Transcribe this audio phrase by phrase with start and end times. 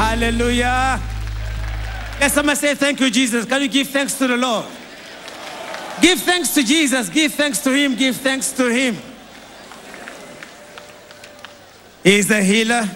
[0.00, 0.98] Hallelujah.
[2.18, 3.44] Let somebody say, Thank you, Jesus.
[3.44, 4.64] Can you give thanks to the Lord?
[6.00, 7.10] Give thanks to Jesus.
[7.10, 7.96] Give thanks to Him.
[7.96, 8.96] Give thanks to Him.
[12.02, 12.88] He is the healer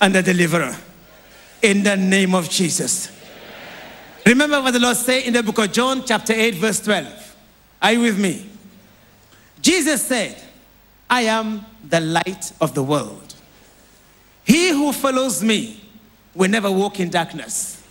[0.00, 0.74] and the deliverer.
[1.60, 3.12] In the name of Jesus.
[4.24, 7.36] Remember what the Lord said in the book of John, chapter 8, verse 12.
[7.82, 8.48] Are you with me?
[9.60, 10.42] Jesus said,
[11.10, 13.34] I am the light of the world.
[14.46, 15.79] He who follows me
[16.34, 17.82] will never walk in darkness.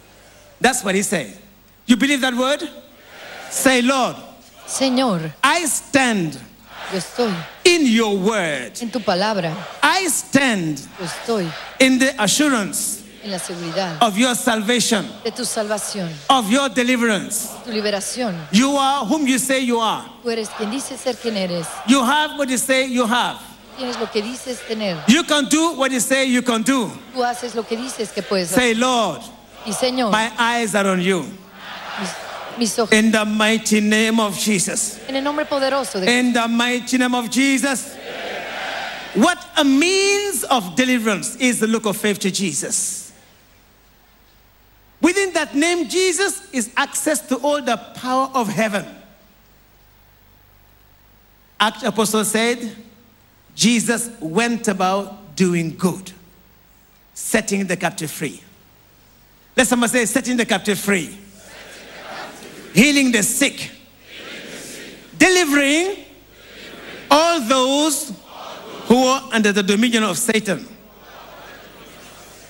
[0.61, 1.38] That's what he said.
[1.85, 2.70] You believe that word?
[3.49, 4.15] Say, Lord,
[4.67, 6.34] Señor, I stand
[6.91, 7.34] yo estoy
[7.65, 8.79] in your word.
[8.81, 14.35] en tu palabra, I stand yo estoy in the assurance en la seguridad of your
[14.35, 17.49] salvation, de tu salvación, of your deliverance.
[17.65, 18.35] tu liberación.
[18.51, 20.05] You are whom you say you are.
[20.23, 23.40] Tú eres quien dices ser quien eres, You have what you say you have.
[23.79, 26.91] Tienes lo que dices tener, You can do what you say you can do.
[27.13, 28.55] tú haces lo que dices que puedes hacer.
[28.55, 29.21] Say, Lord,
[29.65, 31.23] Y Señor, my eyes are on you.
[31.99, 32.09] mis,
[32.57, 34.99] mis ojos, In the mighty name of Jesus.
[35.07, 37.95] en el nombre poderoso de In the mighty name of Jesus.
[39.15, 43.11] What a means of deliverance is the look of faith to Jesus.
[45.01, 48.85] Within that name, Jesus, is access to all the power of heaven.
[51.59, 52.76] Act Apostle said,
[53.60, 56.13] Jesus went about doing good,
[57.13, 58.41] setting the captive free.
[59.57, 61.18] Let somebody say, setting the captive free,
[62.74, 63.70] healing the sick,
[65.18, 66.06] delivering
[67.12, 68.13] all those
[68.85, 70.66] who are under the dominion of Satan.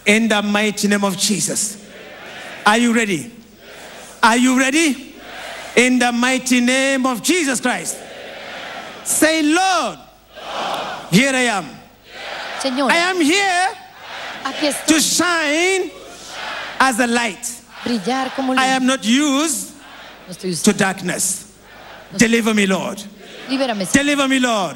[0.06, 1.90] In the mighty name of Jesus.
[2.68, 3.32] Are you ready?
[4.22, 5.16] Are you ready?
[5.76, 7.98] In the mighty name of Jesus Christ.
[9.06, 9.98] Say, Lord,
[11.12, 11.66] here I am.
[12.62, 13.70] Señor, I am here
[14.88, 15.92] to shine
[16.80, 17.46] as a light.
[17.84, 19.74] brillar como I am not used
[20.64, 21.46] to darkness.
[22.18, 22.98] Deliver me, Lord.
[23.48, 23.94] Libérame, Señor.
[23.94, 24.76] Deliver me, Lord.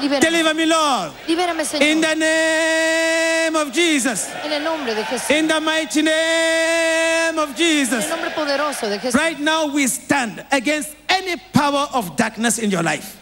[0.00, 1.12] Libérame, Deliver me, Lord.
[1.26, 4.28] libérame, In the name of Jesus.
[4.44, 5.30] En el nombre de Jesús.
[5.30, 9.14] In the mighty name of En el nombre poderoso de Jesús.
[9.14, 13.16] Right now, we stand against any power of darkness in your life.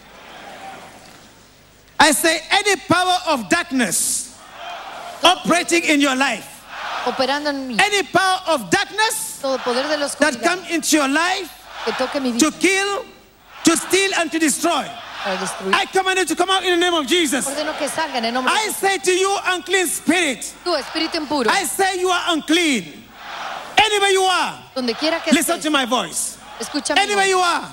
[2.01, 4.39] I say, any power of darkness
[5.23, 6.47] operating in your life,
[7.05, 7.81] Operando en mí.
[7.81, 11.51] any power of darkness Todo poder de la that oscuridad come into your life
[11.85, 13.05] que toque mi to kill,
[13.65, 14.87] to steal, and to destroy.
[15.25, 15.75] para destruir.
[15.75, 17.47] I command you to come out in the name of Jesus.
[17.47, 21.49] Ordeno que salga en el nombre I say to you, unclean spirit, tu espíritu impuro.
[21.51, 22.85] I say you are unclean.
[23.77, 26.37] Anywhere you are, Donde quiera que listen estés, to my voice.
[26.61, 27.31] escucha mi Anywhere voz.
[27.31, 27.69] you are,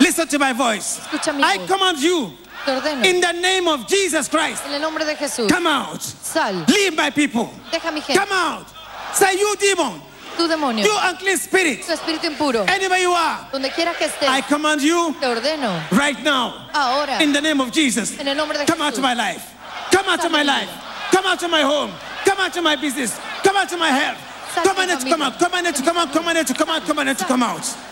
[0.00, 1.00] listen to my voice.
[1.00, 1.68] Escucha mi I voz.
[1.68, 2.32] command you
[2.66, 3.04] Te ordeno.
[3.06, 4.62] in the name of Jesus Christ.
[4.66, 5.48] En el nombre de Jesús.
[5.48, 6.02] Come out.
[6.02, 6.64] Sal.
[6.68, 7.48] Leave my people.
[7.70, 8.18] Deja mi gente.
[8.18, 8.66] Come out.
[9.14, 10.02] Say, you demon,
[10.36, 10.84] Tu demonio.
[10.84, 11.82] you unclean spirit.
[11.86, 12.66] Tu espíritu impuro.
[12.68, 14.28] Anywhere you are, Donde quiera que estés.
[14.28, 15.80] I command you Te ordeno.
[15.92, 17.22] right now Ahora.
[17.22, 18.18] in the name of Jesus.
[18.18, 19.54] En el nombre de Come out of my life.
[19.90, 20.68] Come out of my life.
[21.12, 21.92] Come out of my home.
[22.24, 23.16] Come out of my business.
[23.42, 24.18] Come out of my health.
[24.52, 25.32] Sal de Command mi it to come out.
[25.32, 26.36] It to come out.
[26.36, 26.84] It to come out.
[26.86, 27.85] Command it to come out.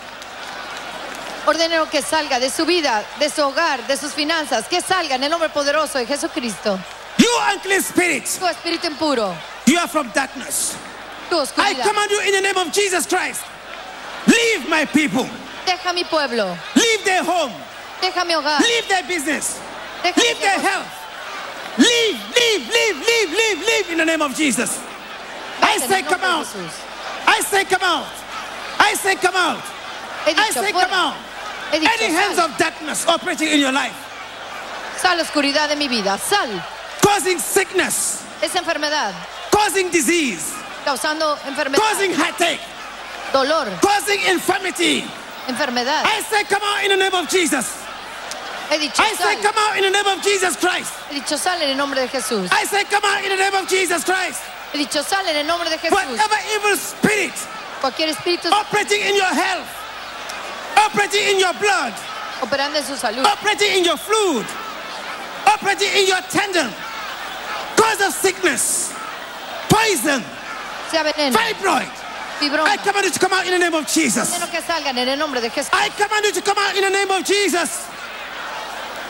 [1.45, 4.67] Ordeno que salga de su vida, de su hogar, de sus finanzas.
[4.67, 6.79] Que salga en el nombre poderoso de Jesucristo.
[7.17, 8.25] You unclean spirit.
[8.25, 9.33] Tu espíritu impuro.
[9.65, 10.73] You are from darkness.
[11.29, 11.83] Tu I oscuridad.
[11.87, 13.41] command you in the name of Jesus Christ.
[14.27, 15.27] Leave my people.
[15.65, 16.57] Deja mi pueblo.
[16.75, 17.53] Leave their home.
[18.01, 18.59] Deja mi hogar.
[18.61, 19.59] Leave their business.
[20.03, 20.87] Deja Leave their health.
[21.77, 24.79] Leave, leave, leave, leave, leave, leave in the name of Jesus.
[25.61, 26.47] I say, come out.
[27.27, 28.07] I say, come out.
[28.79, 29.61] I say, come out.
[30.25, 31.15] I say, come out.
[31.71, 32.49] He dicho, Any hands sal.
[32.49, 33.95] of darkness operating in your life,
[34.97, 36.17] Sal oscuridad de mi vida.
[36.17, 36.49] Sal.
[37.01, 39.13] causing sickness, Esa enfermedad.
[39.51, 40.53] causing disease,
[40.85, 41.79] Causando enfermedad.
[41.79, 42.61] causing headache.
[43.33, 43.67] Dolor.
[43.81, 45.03] causing infirmity.
[45.47, 46.03] Enfermedad.
[46.05, 47.83] I say, come out in the name of Jesus.
[48.71, 50.91] He dicho, I say, come out in the name of Jesus Christ.
[51.11, 52.49] He dicho, sal en el nombre de Jesús.
[52.51, 54.41] I say, come out in the name of Jesus Christ.
[54.73, 55.91] He dicho, sal en el nombre de Jesús.
[55.91, 57.33] Whatever evil spirit
[57.81, 59.67] Cualquier espíritu operating in your health,
[60.77, 61.93] operating in your blood,
[62.41, 63.25] operando en su salud.
[63.25, 64.45] operating in your fluid,
[65.47, 66.71] operating in your tendon,
[67.75, 68.93] cause of sickness,
[69.69, 70.21] poison,
[70.91, 71.91] fibroid.
[72.39, 72.67] Fibrón.
[72.67, 74.37] I command you to come out in the name of Jesus.
[74.51, 75.69] Que salgan en el nombre de Jesús.
[75.71, 77.87] I command you to come out in the name of Jesus.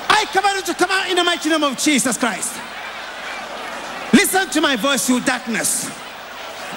[0.07, 2.53] I command you to come out in the mighty name of Jesus Christ.
[4.13, 5.89] Listen to my voice, you darkness.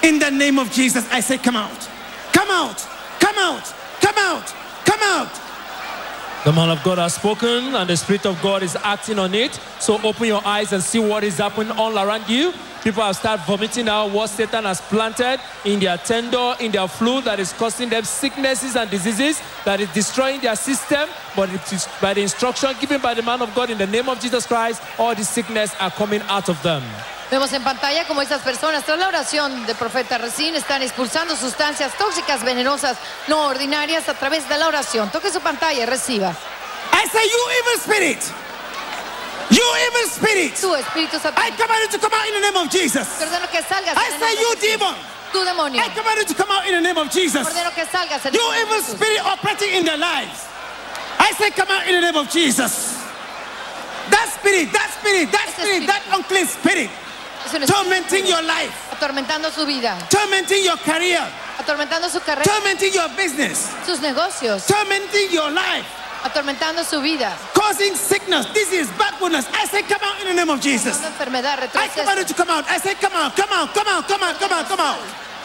[0.02, 1.88] In the name of Jesus, I say, come out.
[2.32, 2.78] Come out.
[3.20, 3.74] Come out.
[4.00, 4.54] Come out.
[4.98, 6.44] Come out.
[6.44, 9.58] The man of God has spoken, and the Spirit of God is acting on it.
[9.80, 12.52] So open your eyes and see what is happening all around you.
[12.82, 17.24] People have started vomiting out what Satan has planted in their tender, in their fluid
[17.24, 21.08] that is causing them sicknesses and diseases, that is destroying their system.
[21.34, 21.50] But
[22.00, 24.80] by the instruction given by the man of God in the name of Jesus Christ,
[24.96, 26.82] all the sickness are coming out of them.
[27.30, 31.92] Vemos en pantalla como estas personas, tras la oración del profeta Resín, están expulsando sustancias
[31.98, 32.96] tóxicas, venenosas,
[33.26, 35.10] no ordinarias a través de la oración.
[35.10, 36.34] Toque su pantalla y reciba.
[36.92, 38.18] I say, you evil spirit.
[39.50, 40.54] You evil spirit.
[40.58, 41.56] Tu espíritu I satánico.
[41.62, 43.06] command you to come out in the name of Jesus.
[43.20, 43.96] Ordeno que salgas.
[43.96, 44.94] I say, you demon.
[45.30, 45.80] Tu demonio.
[45.80, 47.46] I command you to come out in the name of Jesus.
[47.46, 48.24] Ordeno que salgas.
[48.24, 50.46] en You evil spirit operating in their lives.
[51.18, 52.96] I say, come out in the name of Jesus.
[54.08, 56.88] That spirit, that spirit, that spirit, that unclean spirit,
[57.66, 61.20] Tormenting your life, atormentando su vida, tormenting your career,
[61.58, 65.86] atormentando su carrera, tormenting your business, sus negocios, tormenting your life,
[66.24, 69.46] atormentando su vida, causing sickness, disease, backwardness.
[69.54, 71.00] I say, come out in the name of Jesus.
[71.00, 72.64] enfermedad, I command you to come out.
[72.68, 74.98] I say, come out, come out, come out, come out, come out, come out.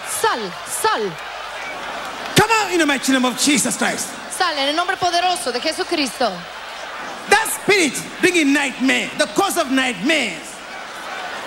[0.09, 1.11] Sal, sal,
[2.35, 4.09] Come out in the mighty name of Jesus Christ.
[4.37, 6.29] sal en el nombre poderoso de Jesucristo.
[7.29, 10.51] That spirit bringing nightmare, the cause of nightmares,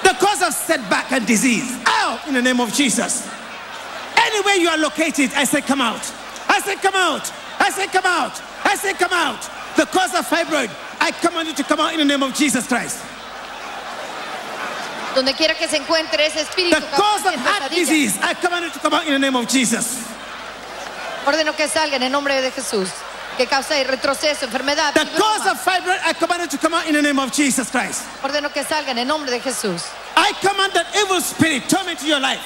[0.07, 3.27] the cause of setback and disease, out in the name of Jesus.
[4.17, 6.01] Anywhere you are located, I say, come out.
[6.49, 7.33] I say, come out.
[7.59, 8.41] I say, come out.
[8.65, 9.43] I say, come out.
[9.77, 10.71] The cause of fibroid,
[11.01, 13.03] I command you to come out in the name of Jesus Christ.
[15.17, 18.71] Donde quiera que se encuentre ese espíritu The cause of heart disease, I command you
[18.71, 20.07] to come out in the name of Jesus.
[21.27, 22.91] ordeno que salga en el nombre de Jesús,
[23.37, 27.03] que causa retroceso, enfermedad, cause of fibroid, I command you to come out in the
[27.03, 28.03] name of Jesus Christ.
[28.23, 29.85] ordeno que salga en el nombre de Jesús.
[30.17, 32.43] I command that evil spirit come into your life.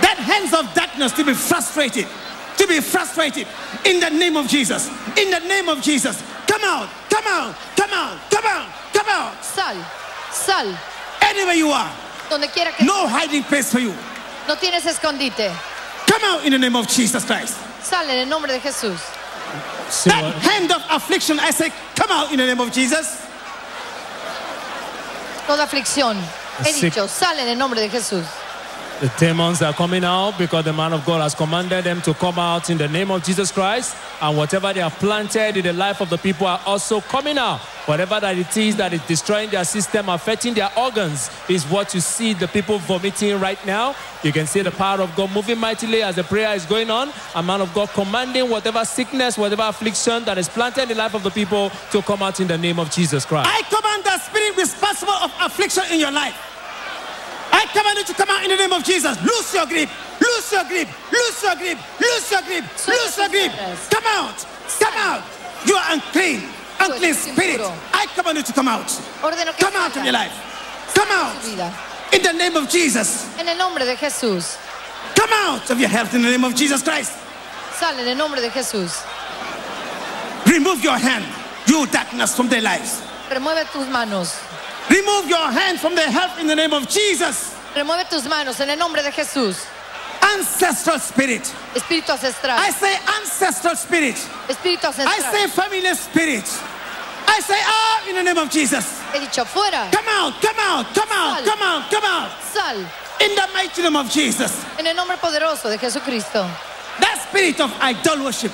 [0.00, 2.06] That hands of darkness to be frustrated,
[2.58, 3.46] to be frustrated
[3.84, 4.88] in the name of Jesus.
[5.16, 6.22] In the name of Jesus.
[6.46, 9.44] Come out, come out, come out, come out, come out.
[9.44, 9.76] Sal,
[10.30, 10.78] sal,
[11.22, 11.90] Anywhere you are,
[12.30, 13.92] donde quiera que no hiding place for you.
[14.46, 15.50] no tienes escondite.
[16.06, 17.56] Come out in the name of Jesus Christ.
[17.82, 19.00] Sal en el nombre de Jesús.
[19.90, 23.06] See That what- hand of affliction, I say, come out in the name of Jesus.
[25.46, 26.16] Toda aflicción.
[26.64, 26.80] He Sí.
[26.90, 28.24] dicho, sal en el nombre de Jesús.
[28.98, 32.38] The demons are coming out because the man of God has commanded them to come
[32.38, 33.94] out in the name of Jesus Christ.
[34.22, 37.60] And whatever they have planted in the life of the people are also coming out.
[37.84, 42.00] Whatever that it is that is destroying their system, affecting their organs, is what you
[42.00, 43.94] see the people vomiting right now.
[44.22, 47.12] You can see the power of God moving mightily as the prayer is going on.
[47.34, 51.12] A man of God commanding whatever sickness, whatever affliction that is planted in the life
[51.12, 53.50] of the people to come out in the name of Jesus Christ.
[53.52, 56.55] I command the spirit responsible of affliction in your life.
[57.56, 59.16] I command you to come out in the name of Jesus.
[59.24, 59.88] Lose your grip.
[60.20, 60.88] Lose your grip.
[61.10, 61.78] Lose your grip.
[61.98, 62.64] Lose your grip.
[62.86, 63.52] Lose your grip.
[63.88, 64.36] Come out.
[64.78, 65.24] Come out.
[65.64, 66.42] You are unclean.
[66.78, 67.60] Unclean spirit.
[67.94, 68.88] I command you to come out.
[69.58, 70.36] Come out of your life.
[70.94, 71.32] Come out.
[72.12, 73.24] In the name of Jesus.
[73.38, 74.58] En el nombre de Jesús.
[75.16, 77.12] Come out of your health in the name of Jesus Christ.
[77.72, 79.02] Sal en el nombre de Jesús.
[80.46, 81.24] Remove your hand,
[81.66, 83.02] you darkness, from their lives.
[83.30, 84.36] Remueve tus manos.
[84.90, 87.54] Remove your hands from their health in the name of Jesus.
[87.74, 89.66] Remueve tus manos en el nombre de Jesús.
[90.22, 91.42] Ancestral spirit.
[91.74, 92.58] Espíritu ancestral.
[92.58, 94.16] I say ancestral spirit.
[94.48, 95.08] Espíritu ancestral.
[95.08, 96.44] I say familiar spirit.
[97.28, 99.00] I say out in the name of Jesus.
[99.12, 99.90] He dicho, fuera.
[99.92, 102.30] Come out, come out, come out, come out, come out.
[102.42, 102.78] Sal
[103.20, 104.64] In the mighty name of Jesus.
[104.78, 106.48] en el nombre poderoso de Jesucristo.
[107.00, 108.52] That spirit of idol worship,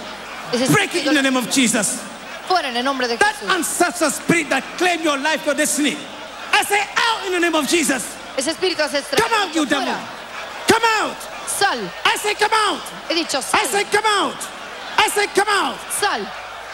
[0.72, 2.02] break it in the name of Jesus.
[2.48, 3.46] Fuera en el nombre de Jesús.
[3.46, 5.96] That ancestral spirit that claim your life, your destiny.
[6.52, 8.16] I say out in the name of Jesus.
[8.36, 9.20] Ese espíritu ancestral.
[9.20, 9.94] Come out, you Dicho, devil.
[10.68, 11.16] Come out.
[11.46, 11.78] Sal.
[12.04, 12.80] I say come out.
[13.08, 14.40] He dicho, I say come out.
[14.98, 15.78] I say come out.
[15.90, 16.20] Sal.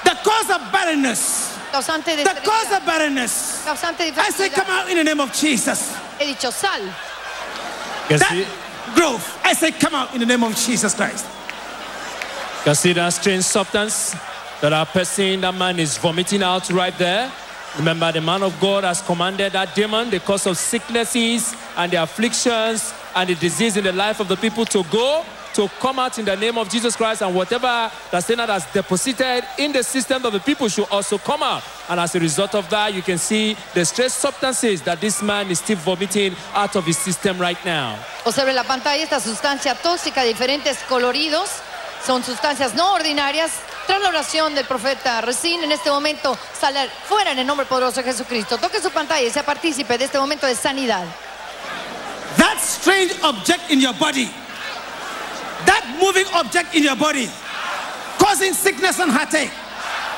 [0.04, 1.58] The cause of barrenness.
[1.72, 3.64] Causante de The cause of barrenness.
[3.64, 5.96] Causante de I say come out in the name of Jesus.
[6.18, 6.80] He dicho, sal.
[8.08, 8.46] That see-
[8.94, 9.38] growth.
[9.44, 11.26] I say come out in the name of Jesus Christ.
[12.66, 14.14] You see that strange substance
[14.60, 17.30] that our person, that man is vomiting out right there?
[17.76, 22.02] Remember, the man of God has commanded that demon, the cause of sicknesses and the
[22.02, 26.18] afflictions and the disease in the life of the people to go, to come out
[26.18, 30.24] in the name of Jesus Christ, and whatever the Satan has deposited in the system
[30.24, 31.62] of the people should also come out.
[31.88, 35.50] And as a result of that, you can see the strange substances that this man
[35.50, 37.98] is still vomiting out of his system right now.
[38.24, 41.60] Observe la pantalla esta sustancia tóxica de diferentes coloridos.
[42.04, 43.50] Son sustancias no ordinarias.
[43.88, 48.02] Tras la oración del profeta Resín, en este momento sale fuera en el nombre poderoso
[48.02, 48.58] de Jesucristo.
[48.58, 51.06] Toque su pantalla y sea partícipe de este momento de sanidad.
[52.36, 54.30] That strange object in your body.
[55.64, 57.30] That moving object in your body.
[58.18, 59.50] Causing sickness and heartache.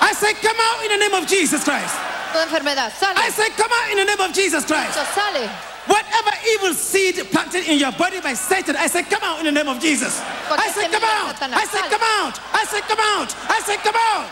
[0.01, 1.95] I say come out in the name of Jesus Christ.
[2.33, 3.15] Toda enfermedad, sale.
[3.15, 4.99] I say come out in the name of Jesus Christ.
[5.15, 5.49] Sale.
[5.91, 9.51] Whatever evil seed planted in your body by Satan, I say, come out in the
[9.51, 10.23] name of Jesus.
[10.23, 11.35] I say, come out.
[11.43, 12.39] I say, come out.
[12.55, 13.35] I say, come out.
[13.51, 14.31] I say, come out.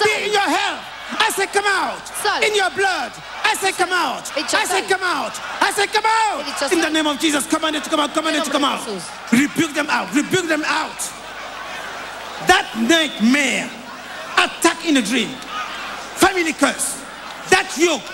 [0.00, 0.80] Be in your health.
[1.20, 2.00] I say, come out.
[2.42, 3.12] In your blood.
[3.44, 4.32] I say, come out.
[4.32, 5.36] I say, come out.
[5.60, 6.72] I say, come out.
[6.72, 8.14] In the name of Jesus, command it to come out.
[8.14, 8.80] Command it to come out.
[9.30, 10.08] Rebuke them out.
[10.14, 10.96] Rebuke them out.
[12.48, 13.68] That nightmare,
[14.40, 15.28] attack in a dream,
[16.16, 17.04] family curse,
[17.52, 18.08] that yoke,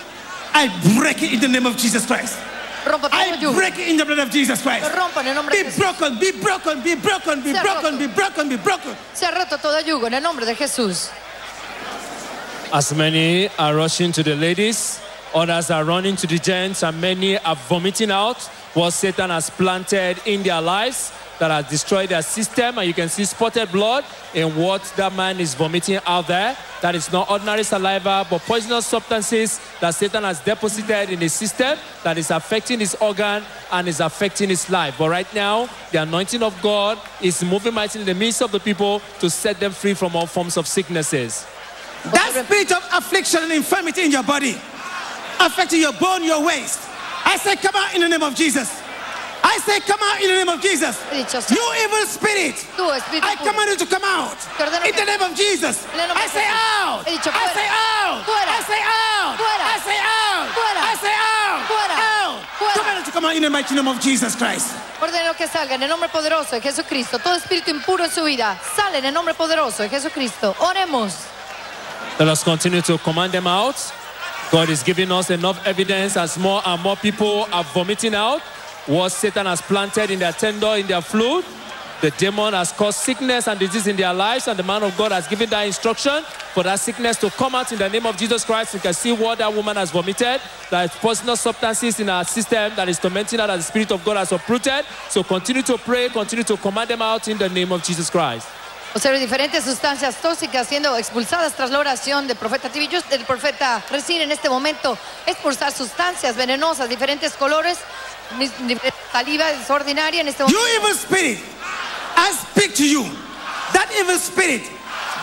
[0.53, 0.67] I
[0.99, 2.37] break it in the name of Jesus Christ.
[2.85, 3.53] Rompa todo I yugo.
[3.55, 4.83] break it in the blood of Jesus Christ.
[4.83, 5.77] Lo rompo en el Be de Jesús.
[5.77, 7.97] broken, be broken, be broken, be Sea broken, roto.
[7.97, 8.95] be broken, be broken.
[9.13, 11.09] Se ha roto todo yugo en el nombre de Jesús.
[12.73, 14.99] As many are rushing to the ladies,
[15.35, 18.37] others are running to the gents, and many are vomiting out
[18.73, 21.11] what Satan has planted in their lives
[21.41, 22.77] that has destroyed their system.
[22.77, 24.05] And you can see spotted blood
[24.35, 26.55] in what that man is vomiting out there.
[26.83, 31.79] That is not ordinary saliva, but poisonous substances that Satan has deposited in his system
[32.03, 34.95] that is affecting his organ and is affecting his life.
[34.99, 38.59] But right now, the anointing of God is moving mightily in the midst of the
[38.59, 41.47] people to set them free from all forms of sicknesses.
[42.03, 44.51] That spirit of affliction and infirmity in your body,
[45.39, 46.87] affecting your bone, your waist.
[47.25, 48.79] I say, come out in the name of Jesus.
[49.43, 51.01] I say, come out in the name of Jesus.
[51.09, 51.25] He.
[51.25, 52.61] You evil spirit.
[52.77, 54.37] I command you to come out.
[54.85, 55.85] In the name of Jesus.
[55.93, 57.07] En el nombre I say out.
[57.07, 58.21] I say out.
[58.21, 59.35] I say out.
[59.41, 60.47] I say out.
[60.53, 61.61] I say out.
[61.67, 61.95] Fuera.
[62.21, 62.73] Out.
[62.77, 64.75] Command you to come out in the mighty name of Jesus Christ.
[65.01, 67.17] Ordeno que salga en el nombre poderoso de Jesucristo.
[67.17, 70.55] Todo espíritu impuro en su vida sale en el nombre poderoso de Jesucristo.
[70.59, 71.13] Oremos.
[72.19, 73.75] Let us continue to command them out.
[74.51, 78.41] God is giving us enough evidence as more and more people are vomiting out
[78.87, 81.45] what Satan has planted in their tender, in their fluid.
[82.01, 85.11] The demon has caused sickness and disease in their lives, and the man of God
[85.11, 88.43] has given that instruction for that sickness to come out in the name of Jesus
[88.43, 88.73] Christ.
[88.73, 90.41] You can see what that woman has vomited.
[90.71, 94.03] That is poisonous substances in our system that is tormenting her that the Spirit of
[94.03, 94.83] God has uprooted.
[95.09, 98.47] So continue to pray, continue to command them out in the name of Jesus Christ.
[98.93, 104.19] Observe diferentes sustancias tóxicas siendo expulsadas tras la oración del profeta Tibillos, del profeta Resín
[104.19, 104.97] en este momento.
[105.27, 107.77] Expulsar sustancias venenosas, diferentes colores,
[109.11, 110.75] saliva en este You momento.
[110.77, 111.39] evil spirit,
[112.17, 113.03] I speak to you.
[113.73, 114.61] That evil spirit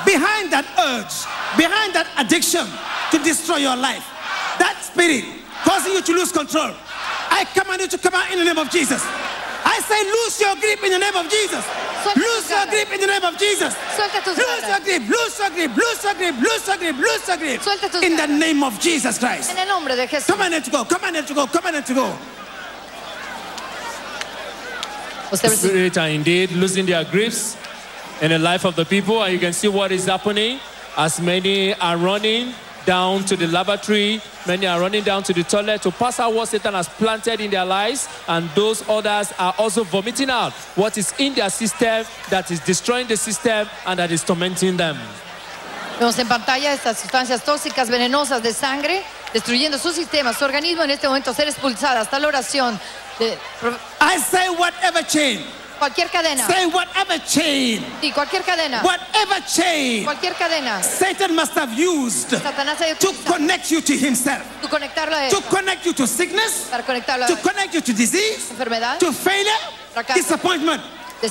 [0.04, 2.66] behind that urge, behind that addiction
[3.10, 4.04] to destroy your life,
[4.58, 5.24] that spirit
[5.64, 6.72] causing you to lose control.
[7.30, 9.02] I command you to come out in the name of Jesus.
[9.04, 11.64] I say, lose your grip in the name of Jesus.
[12.16, 13.76] Lose your grip in the name of Jesus.
[13.98, 18.02] Lose your grip, lose your grip, lose your grip, lose your grip, lose your grip.
[18.02, 19.50] In the name of Jesus Christ.
[19.50, 20.26] En el nombre de Jesús.
[20.26, 22.16] Command it to go, command it to go, command it to go.
[25.36, 27.56] Spirit are indeed losing their grips
[28.20, 30.58] in the life of the people, and you can see what is happening
[30.96, 32.52] as many are running
[32.84, 36.48] down to the lavatory, many are running down to the toilet to pass out what
[36.48, 41.12] Satan has planted in their lives, and those others are also vomiting out what is
[41.18, 44.96] in their system that is destroying the system and that is tormenting them.
[45.98, 50.90] Vemos en pantalla estas sustancias tóxicas venenosas de sangre destruyendo su sistema, su organismo en
[50.90, 52.80] este momento ser expulsada hasta la oración
[53.18, 53.36] de
[54.00, 55.44] I say, whatever chain,
[55.78, 56.46] cualquier cadena.
[56.46, 58.82] say, whatever chain, Sí, cualquier cadena.
[58.82, 60.82] whatever chain Cualquier cadena.
[60.82, 65.40] Satan must have used Satanás ha to connect you to himself, tu conectarlo a to
[65.48, 68.98] connect you to sickness, para conectarlo to a connect you to disease, enfermedad.
[68.98, 69.58] to failure,
[69.94, 70.14] Fracaso.
[70.14, 70.82] disappointment.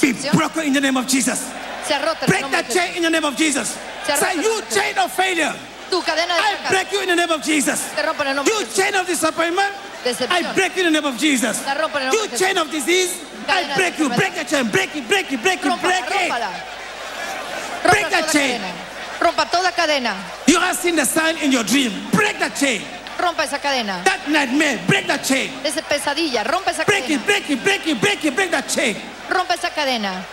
[0.02, 1.40] Be broken in the name of Jesus.
[1.88, 3.70] Se ha roto Break that chain in the name of Jesus.
[4.06, 5.56] Se ha Say, roto you chain of failure.
[5.90, 6.70] Tu cadena de I fracaso.
[6.70, 7.80] break you in the name of Jesus.
[7.96, 8.76] Te rompo en el nombre de You Jesús.
[8.76, 9.74] chain of disappointment.
[10.04, 10.32] Decepción.
[10.32, 11.66] I break you in the name of Jesus.
[11.66, 13.12] La rompo en el nombre You de chain of disease.
[13.48, 14.10] I Cadena de break you.
[14.10, 14.68] Break the chain.
[14.70, 15.08] Break it.
[15.08, 15.42] Break it.
[15.42, 15.66] Break it.
[15.66, 16.32] Rómpala, Break it.
[16.32, 16.50] rómpala.
[17.84, 18.62] Break Rompa that toda chain.
[18.62, 18.74] cadena.
[19.20, 20.14] Rompa toda cadena.
[20.48, 21.92] You have seen the sign in your dream.
[22.12, 22.82] Break that chain.
[23.18, 24.04] Rompa esa cadena.
[24.04, 24.80] That nightmare.
[24.88, 25.52] Break that chain.
[25.64, 26.44] Esa pesadilla.
[26.44, 27.16] Rompa esa Break cadena.
[27.22, 27.26] it.
[27.26, 27.64] Break it.
[27.64, 28.02] Break it.
[28.02, 28.36] Break it.
[28.36, 28.96] Break that chain.
[29.30, 30.24] Rompa esa cadena.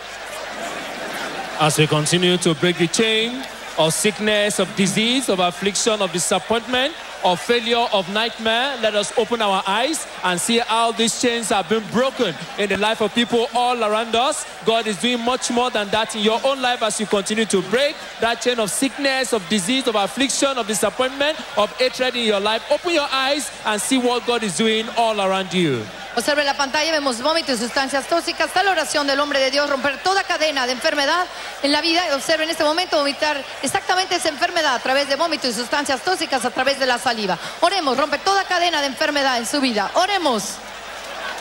[1.59, 3.41] As we continue to break the chain
[3.77, 9.41] of sickness, of disease, of affliction, of disappointment, of failure, of nightmare, let us open
[9.41, 13.47] our eyes and see how these chains have been broken in the life of people
[13.53, 14.45] all around us.
[14.65, 17.61] God is doing much more than that in your own life as you continue to
[17.63, 22.39] break that chain of sickness, of disease, of affliction, of disappointment, of hatred in your
[22.39, 22.63] life.
[22.71, 25.83] Open your eyes and see what God is doing all around you.
[26.15, 28.47] Observe la pantalla, vemos vómito y sustancias tóxicas.
[28.47, 31.25] Está la oración del hombre de Dios, romper toda cadena de enfermedad
[31.61, 32.03] en la vida.
[32.13, 36.45] Observe en este momento vomitar exactamente esa enfermedad a través de vómito y sustancias tóxicas
[36.45, 37.37] a través de la saliva.
[37.59, 39.91] Oremos, rompe toda cadena de enfermedad en su vida.
[39.95, 40.55] Oremos.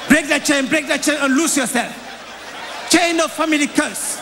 [0.08, 0.68] Break that chain.
[0.68, 1.92] Break that chain and lose yourself.
[2.90, 4.18] Chain of family curse.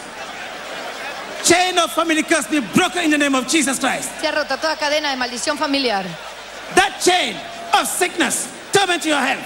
[1.45, 4.09] Chain of family curse be broken in the name of Jesus Christ.
[4.21, 6.05] Se ha roto toda cadena de maldición familiar.
[6.75, 7.37] That chain
[7.73, 9.43] of sickness, torment your health,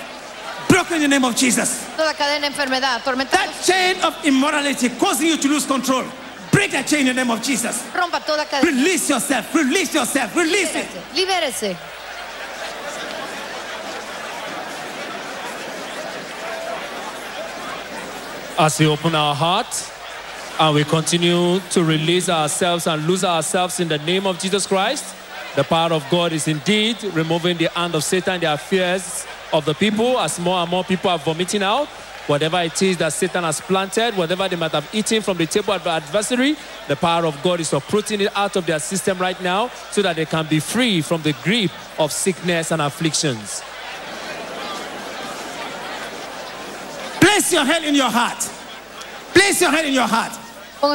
[0.68, 1.86] broken in the name of Jesus.
[1.96, 3.02] Toda cadena enfermedad.
[3.30, 6.04] That chain of immorality causing you to lose control.
[6.52, 7.82] Break that chain in the name of Jesus.
[7.92, 8.64] Rompa toda cadena.
[8.64, 9.54] Release yourself.
[9.54, 10.34] Release yourself.
[10.36, 10.88] Release it.
[11.14, 11.74] Libérese.
[11.74, 11.76] Libérese.
[18.58, 19.92] As we open our heart
[20.58, 25.14] and we continue to release ourselves and lose ourselves in the name of Jesus Christ,
[25.56, 29.74] the power of God is indeed removing the hand of Satan, their affairs of the
[29.74, 31.88] people, as more and more people are vomiting out.
[32.26, 35.72] Whatever it is that Satan has planted, whatever they might have eaten from the table
[35.72, 36.56] of the adversary,
[36.88, 40.16] the power of God is uprooting it out of their system right now so that
[40.16, 43.62] they can be free from the grip of sickness and afflictions.
[47.20, 48.38] Place your hand in your heart.
[49.32, 50.32] Place your hand in your heart.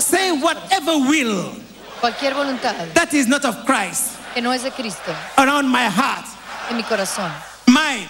[0.03, 1.53] Say whatever will
[2.01, 6.25] cualquier voluntad that is not of Christ que no es de Cristo around my heart,
[6.69, 7.31] en mi corazón.
[7.67, 8.09] mine.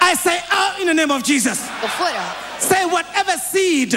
[0.00, 1.58] I say out in the name of Jesus.
[2.58, 3.94] Say whatever seed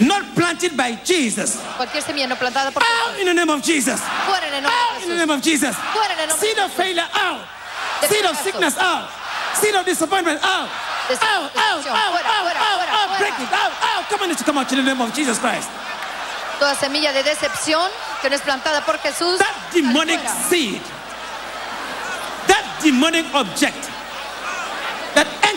[0.00, 1.60] not planted by Jesus.
[1.76, 4.00] cualquier semilla no plantada por Out in the name of Jesus.
[4.26, 5.74] fuera en el Out in the name of Jesus.
[5.74, 7.40] Fuera en el Seed of failure out.
[8.08, 9.08] Seed of sickness out.
[9.54, 10.68] Seed of disappointment out.
[11.10, 13.18] Out, out, out, out, out, out.
[13.18, 14.04] Break it out, out.
[14.08, 15.68] Come on, to come out in the name of Jesus Christ.
[16.58, 17.90] Toda semilla de decepción
[18.22, 19.38] que no es plantada por Jesús.
[19.38, 20.80] That demonic seed,
[22.46, 23.90] that demonic object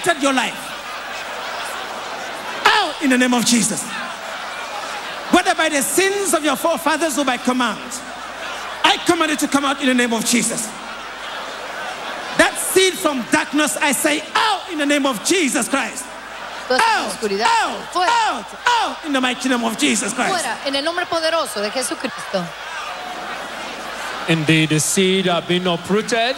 [0.07, 0.55] that your life,
[2.65, 3.83] out in the name of Jesus.
[5.31, 7.79] Whether by the sins of your forefathers or by command,
[8.83, 10.65] I command it to come out in the name of Jesus.
[12.37, 16.05] That seed from darkness, I say out in the name of Jesus Christ.
[16.67, 17.47] Toda esa Out, oscuridad.
[17.47, 20.31] out, fuera, out, out in the mighty name of Jesus Christ.
[20.43, 22.45] fuera, en el nombre poderoso de Jesucristo.
[24.29, 26.35] Indeed, the seed have been uprooted.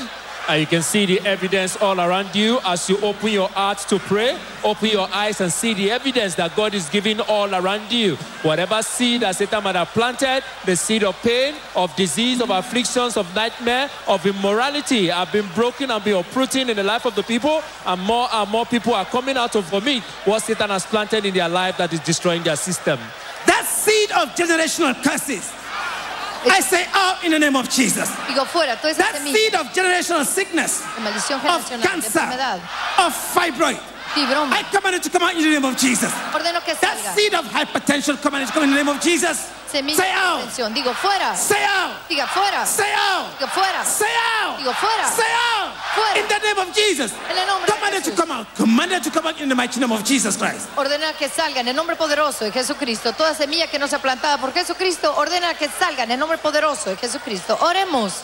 [0.49, 3.99] And you can see the evidence all around you as you open your heart to
[3.99, 4.35] pray.
[4.63, 8.15] Open your eyes and see the evidence that God is giving all around you.
[8.41, 13.15] Whatever seed that Satan might have planted, the seed of pain, of disease, of afflictions,
[13.15, 17.21] of nightmare, of immorality have been broken and been uprooted in the life of the
[17.21, 17.61] people.
[17.85, 21.33] And more and more people are coming out of vomit what Satan has planted in
[21.35, 22.99] their life that is destroying their system.
[23.45, 25.53] That seed of generational curses,
[26.45, 28.09] I say out in the name of Jesus.
[28.27, 32.21] Digo, fuera, toda esa That semilla seed of generational sickness, maldición of generacional, de cancer,
[32.21, 32.59] enfermedad,
[32.97, 33.79] of fibroid,
[34.13, 36.11] fibroma, I command it to come out in the name of Jesus.
[36.33, 37.15] ordeno que That salga.
[37.15, 39.47] seed of hypertension, command it to come in the name of Jesus.
[39.69, 40.39] Semilla Say de out.
[40.41, 40.73] atención.
[40.73, 41.35] Digo, fuera.
[41.35, 41.91] Say out.
[42.09, 42.65] Diga, fuera.
[42.65, 43.37] Say out.
[43.37, 43.85] Digo, fuera.
[43.85, 44.09] Say
[44.41, 44.57] out.
[44.57, 45.05] Digo, fuera.
[45.15, 45.73] Say out.
[45.93, 46.17] Fuera.
[46.17, 47.13] In the name of Jesus.
[47.29, 48.47] En el nombre de Command it to come out.
[48.55, 50.67] Command it to come out in the mighty name of Jesus Christ.
[50.75, 53.13] Ordena que salga en el nombre poderoso de Jesucristo.
[53.13, 56.89] Toda semilla que no sea plantada por Jesucristo, ordena que salga en el nombre poderoso
[56.89, 57.55] de Jesucristo.
[57.61, 58.23] Oremos.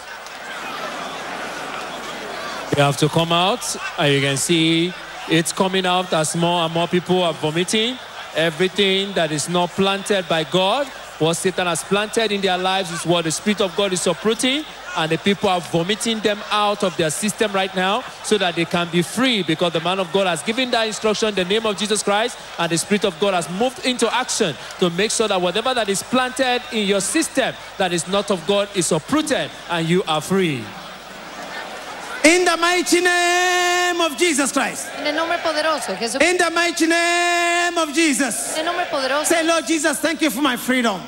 [2.71, 3.61] They have to come out,
[3.99, 4.91] and you can see
[5.29, 7.97] it's coming out as more and more people are vomiting.
[8.35, 10.87] Everything that is not planted by God,
[11.19, 14.65] what Satan has planted in their lives, is what the Spirit of God is uprooting,
[14.97, 18.65] and the people are vomiting them out of their system right now so that they
[18.65, 21.65] can be free because the man of God has given that instruction in the name
[21.65, 25.27] of Jesus Christ, and the Spirit of God has moved into action to make sure
[25.27, 29.49] that whatever that is planted in your system that is not of God is uprooted
[29.69, 30.63] and you are free.
[32.25, 34.87] In the mighty name of Jesus Christ.
[34.97, 36.21] En el nombre poderoso de Jesucristo.
[36.29, 38.53] In the mighty name of Jesus.
[38.57, 39.25] En el nombre poderoso.
[39.27, 40.99] Say, Lord Jesus, thank you for my freedom.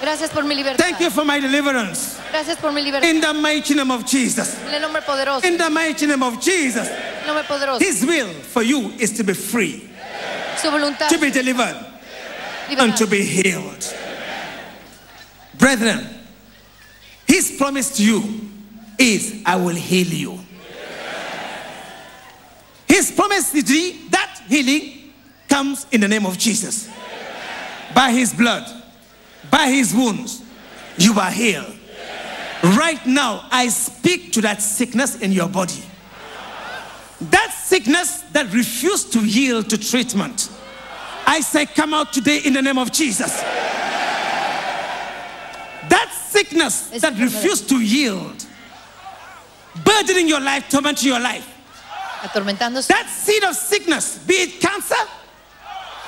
[0.00, 0.78] Gracias por mi libertad.
[0.78, 2.18] Thank you for my deliverance.
[2.32, 3.08] Gracias por mi libertad.
[3.08, 4.58] In the mighty name of Jesus.
[4.66, 5.44] En el nombre poderoso.
[5.44, 6.88] In the mighty name of Jesus.
[6.88, 7.78] En el nombre poderoso.
[7.80, 9.88] His will for you is to be free,
[10.60, 11.08] Su voluntad.
[11.08, 11.76] to be delivered,
[12.68, 12.80] Liberado.
[12.82, 13.94] and to be healed.
[15.56, 16.04] Brethren,
[17.26, 18.22] his promise to you
[18.98, 20.43] is, I will heal you.
[22.94, 25.10] His promise to thee, that healing
[25.48, 26.88] comes in the name of Jesus.
[27.92, 28.64] By his blood,
[29.50, 30.44] by his wounds,
[30.96, 31.74] you are healed.
[32.62, 35.82] Right now, I speak to that sickness in your body.
[37.20, 40.48] That sickness that refused to yield to treatment.
[41.26, 43.40] I say, come out today in the name of Jesus.
[45.90, 48.46] That sickness that refused to yield,
[49.82, 51.50] burdening your life, tormenting your life.
[52.24, 52.88] Atormentándose.
[52.88, 54.96] That seed of sickness, be it cancer,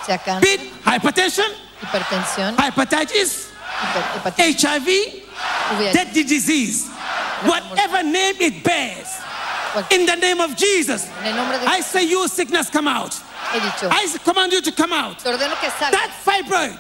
[0.06, 3.50] Sea cáncer, be it hypertension, hipertensión, hepatitis,
[4.24, 6.88] HIV, VIH, deadly disease,
[7.44, 9.20] whatever name it bears,
[9.90, 13.14] in the name of Jesus, En el nombre de I say, you sickness, come out.
[13.52, 15.18] I command you to come out.
[15.20, 16.78] That fibroid,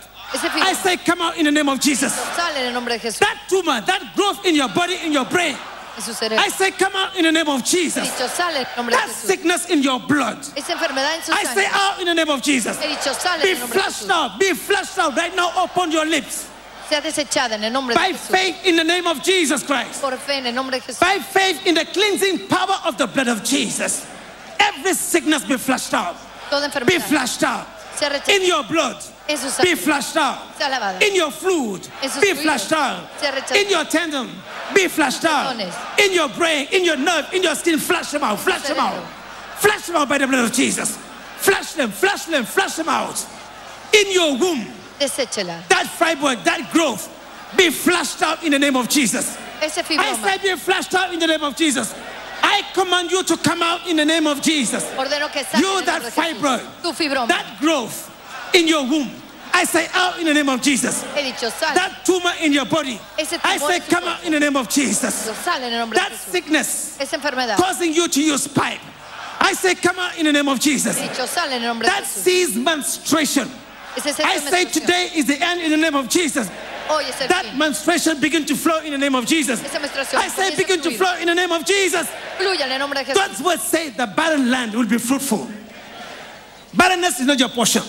[0.62, 2.14] I say, come out in the name of Jesus.
[2.14, 3.18] sale en el de Jesús.
[3.18, 5.56] That tumor, that growth in your body, in your brain,
[5.96, 6.44] en su cerebro.
[6.44, 8.08] I say, come out in the name of He Jesus.
[8.08, 9.26] dicho, sale en el nombre de That Jesús.
[9.26, 10.38] sickness in your blood.
[10.56, 12.78] Esa enfermedad en su I say out in the name of Jesus.
[12.82, 14.10] He dicho, sale Be en nombre de flushed Jesús.
[14.10, 14.38] out.
[14.38, 15.52] Be flushed out right now.
[15.56, 16.48] Open your lips.
[16.88, 18.30] Sea desechada en el nombre de By Jesús.
[18.30, 20.00] faith in the name of Jesus Christ.
[20.00, 21.00] Por fe en el nombre de Jesús.
[21.00, 24.06] By faith in the cleansing power of the blood of Jesus.
[24.60, 26.16] Every sickness be flushed out.
[26.50, 27.66] Toda Be enfermedad flushed out.
[27.96, 28.06] sea
[28.36, 29.02] In your blood.
[29.28, 30.38] Be flushed out.
[31.02, 31.88] In your fluid.
[32.20, 33.08] Be flushed out.
[33.54, 34.30] In your tendon.
[34.74, 35.58] Be flushed out.
[35.98, 37.78] In your brain, in your nerve, in your skin.
[37.78, 38.38] Flush them out.
[38.38, 39.04] Flush them out.
[39.58, 40.96] Flush them out by the blood of Jesus.
[41.38, 41.90] Flush them.
[41.90, 42.44] Flush them.
[42.44, 43.26] Flush them out.
[43.92, 44.66] In your womb.
[45.68, 47.12] That fibroid, that growth.
[47.56, 49.36] Be flushed out in the name of Jesus.
[49.60, 51.94] I said be flushed out in the name of Jesus.
[52.42, 54.84] I command you to come out in the name of Jesus.
[54.84, 58.12] You that fibroid, that growth
[58.56, 59.10] in your womb.
[59.52, 61.02] I say out in the name of Jesus.
[61.14, 61.74] He dicho, sale.
[61.74, 63.00] That tumor in your body.
[63.16, 65.14] I say come out in the name of Jesus.
[65.14, 66.98] Sale en el nombre de That sickness
[67.56, 68.80] causing you to use pipe.
[69.40, 70.98] I say come out in the name of Jesus.
[70.98, 73.48] Dicho, sale en el That sees menstruation.
[73.96, 76.50] Ese es el I say today is the end in the name of Jesus.
[76.88, 79.62] Hoy es el That menstruation begin to flow in the name of Jesus.
[79.64, 82.06] Esa I say begin to flow in the name of Jesus.
[82.36, 83.14] Fluya en el Jesús.
[83.14, 85.48] God's word say the barren land will be fruitful.
[86.74, 87.82] Barrenness is not your portion.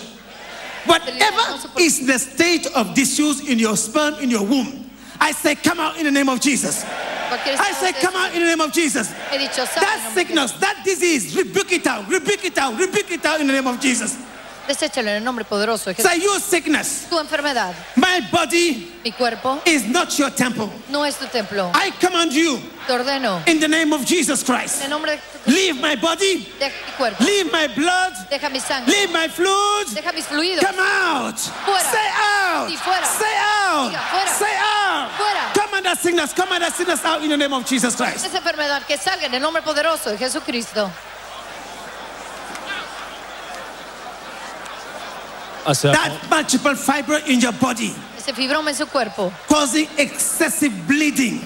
[0.86, 5.80] Whatever is the state of disuse in your sperm, in your womb, I say come
[5.80, 6.84] out in the name of Jesus.
[6.86, 9.12] I say come out in the name of Jesus.
[9.30, 12.78] He dicho, sale en el That sickness, that disease, rebuke it out, rebuke it out,
[12.78, 14.16] rebuke it out in the name of Jesus.
[14.68, 16.10] Deséchalo en el nombre poderoso de Jesús.
[16.10, 20.68] Say you sickness, Tu enfermedad, my body mi cuerpo, is not your temple.
[20.90, 21.72] no es tu templo.
[21.74, 24.82] I command you Te ordeno in the name of Jesus en Christ.
[24.84, 25.54] el nombre de Jesús.
[25.54, 29.94] Leave my body, Deja mi cuerpo, leave my blood, deja mi sangre, leave my fluids.
[29.94, 30.62] deja mis fluidos.
[30.62, 31.36] Come out.
[31.38, 31.90] Fuera.
[31.90, 32.68] Say out.
[32.68, 33.06] Sí, fuera.
[33.06, 33.90] Say out.
[33.90, 34.38] Diga, fuera.
[34.38, 35.10] Say out.
[35.16, 35.52] Fuera.
[35.54, 36.32] Come on, that sickness.
[36.34, 38.26] Come on, that sickness out in the name of Jesus Christ.
[38.26, 40.90] Esa enfermedad que salga en el nombre poderoso de Jesucristo.
[45.68, 50.72] I say, That multiple fiber in your body Ese fibroma en su cuerpo, causing excessive
[50.86, 51.40] bleeding.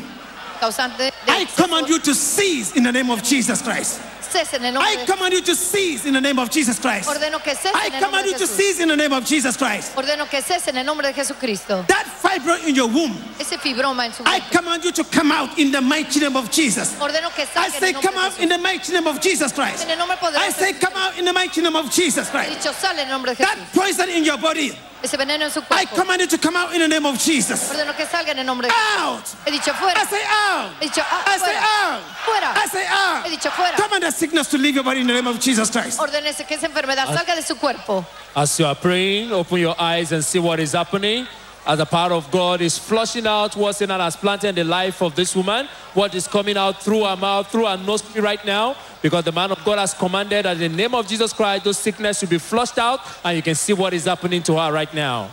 [0.61, 4.01] causante de I exceso, command you to cease in the name of Jesus Christ.
[4.33, 7.09] Cese en el nombre I command you to cease in the name of Jesus Christ.
[7.09, 8.57] Ordeno que cese I en el nombre command de you to Jesús.
[8.57, 9.95] cease in the name of Jesus Christ.
[9.97, 11.85] Ordeno que cese en el nombre de Jesucristo.
[11.89, 15.59] That fibroid in your womb, Ese fibroma en su I command you to come out
[15.59, 16.95] in the mighty name of Jesus.
[16.99, 18.57] Ordeno que I salga en say, el nombre come de out in Jesús.
[18.57, 19.85] the mighty name of Jesus Christ.
[19.85, 22.29] En el nombre poderoso I say, de come out in the mighty name of Jesus
[22.31, 22.51] Christ.
[22.51, 23.73] dicho, sale en el nombre de That Jesús.
[23.75, 26.81] poison in your body, Ese veneno en su I command you to come out in
[26.81, 27.71] the name of Jesus.
[27.71, 29.25] Ordeno que salga en el nombre de Out.
[29.45, 30.01] He dicho, fuera.
[30.01, 30.71] I say out.
[30.81, 32.03] He dicho, ah, I say out.
[32.25, 32.55] Fuera.
[32.57, 33.25] I say out.
[33.27, 33.77] He dicho, fuera.
[33.77, 35.99] Command the sickness to leave your body in the name of Jesus Christ.
[35.99, 38.07] Ordénese que esa enfermedad salga de su cuerpo.
[38.37, 41.27] As you are praying, open your eyes and see what is happening.
[41.65, 45.01] As the power of God is flushing out what Satan has planted in the life
[45.01, 48.75] of this woman, what is coming out through her mouth, through her nose right now,
[49.01, 51.79] because the man of God has commanded that in the name of Jesus Christ, those
[51.79, 54.93] sickness should be flushed out, and you can see what is happening to her right
[54.93, 55.31] now.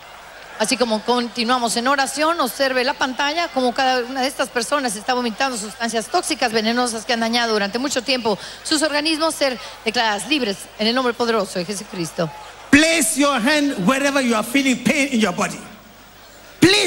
[0.60, 5.16] Así como continuamos en oración, observe la pantalla como cada una de estas personas está
[5.16, 10.58] vomitando sustancias tóxicas, venenosas que han dañado durante mucho tiempo sus organismos, ser declaradas libres
[10.78, 12.30] en el nombre poderoso de Jesucristo.
[12.70, 15.58] Place your hand wherever you are feeling pain in your body.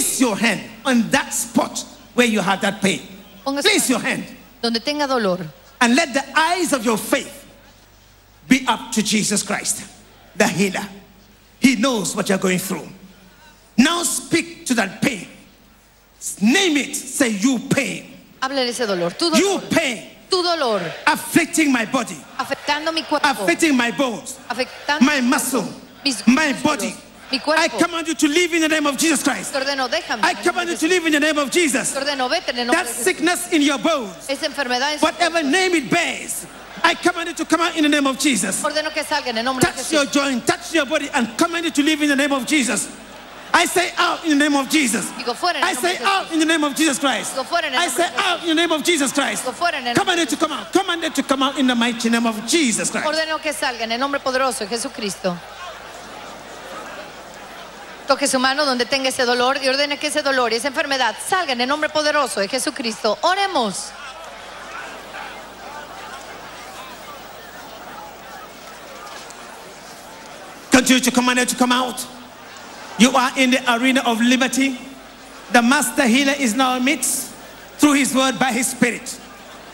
[0.02, 1.78] Place your hand on that spot
[2.14, 3.02] where you have that pain.
[3.46, 4.24] Ponga Place your hand
[4.60, 5.38] donde tenga dolor
[5.80, 7.46] and let the eyes of your faith
[8.48, 9.86] be up to Jesus Christ,
[10.34, 10.88] the healer.
[11.60, 12.88] He knows what you're going through.
[13.78, 15.28] Now speak to that pain.
[16.40, 16.96] Name it.
[16.96, 18.12] Say, You pain.
[18.40, 19.38] Háblele ese dolor, tu dolor.
[19.38, 20.10] You pain.
[20.28, 25.64] tu dolor, Afflicting my body, afectando mi cuerpo, affecting my bones, afectando my muscle,
[26.04, 26.92] mis my body.
[27.32, 29.52] Mi I command you to live in the name of Jesus Christ.
[29.52, 30.22] Te ordeno, déjame.
[30.22, 31.92] I command you to live in the name of Jesus.
[31.92, 33.04] Te ordeno, vete en el nombre That de Jesús.
[33.04, 35.48] sickness in your bones, Esa enfermedad en su whatever cuerpo.
[35.50, 36.46] name it bears,
[36.84, 38.62] I command you to come out in the name of Jesus.
[38.62, 40.12] Ordeno que salga en el nombre de Touch your Jesús.
[40.12, 42.88] joint, touch your body, and command it to live in the name of Jesus.
[43.54, 45.04] I say out in the name of Jesus.
[45.12, 46.06] Digo fuera en I nombre say de Jesús.
[46.08, 47.34] out in the name of Jesus Christ.
[47.34, 48.26] Digo fuera en el I nombre say de Jesús.
[48.32, 49.44] out in the name of Jesus Christ.
[49.44, 50.72] Digo fuera en el Command nombre it to come out.
[50.72, 53.06] Command it to come out in the mighty name of Jesus Christ.
[53.06, 55.36] Ordeno que salga en el nombre poderoso de Jesucristo.
[58.12, 61.16] Toque su mano donde tenga ese dolor y ordene que ese dolor y esa enfermedad
[61.26, 63.16] salga en el nombre poderoso de Jesucristo.
[63.22, 63.90] Oremos.
[70.70, 72.06] Continue to command it to come out.
[72.98, 74.78] You are in the arena of liberty.
[75.52, 77.32] The master healer is now amidst
[77.78, 79.18] through his word by his spirit.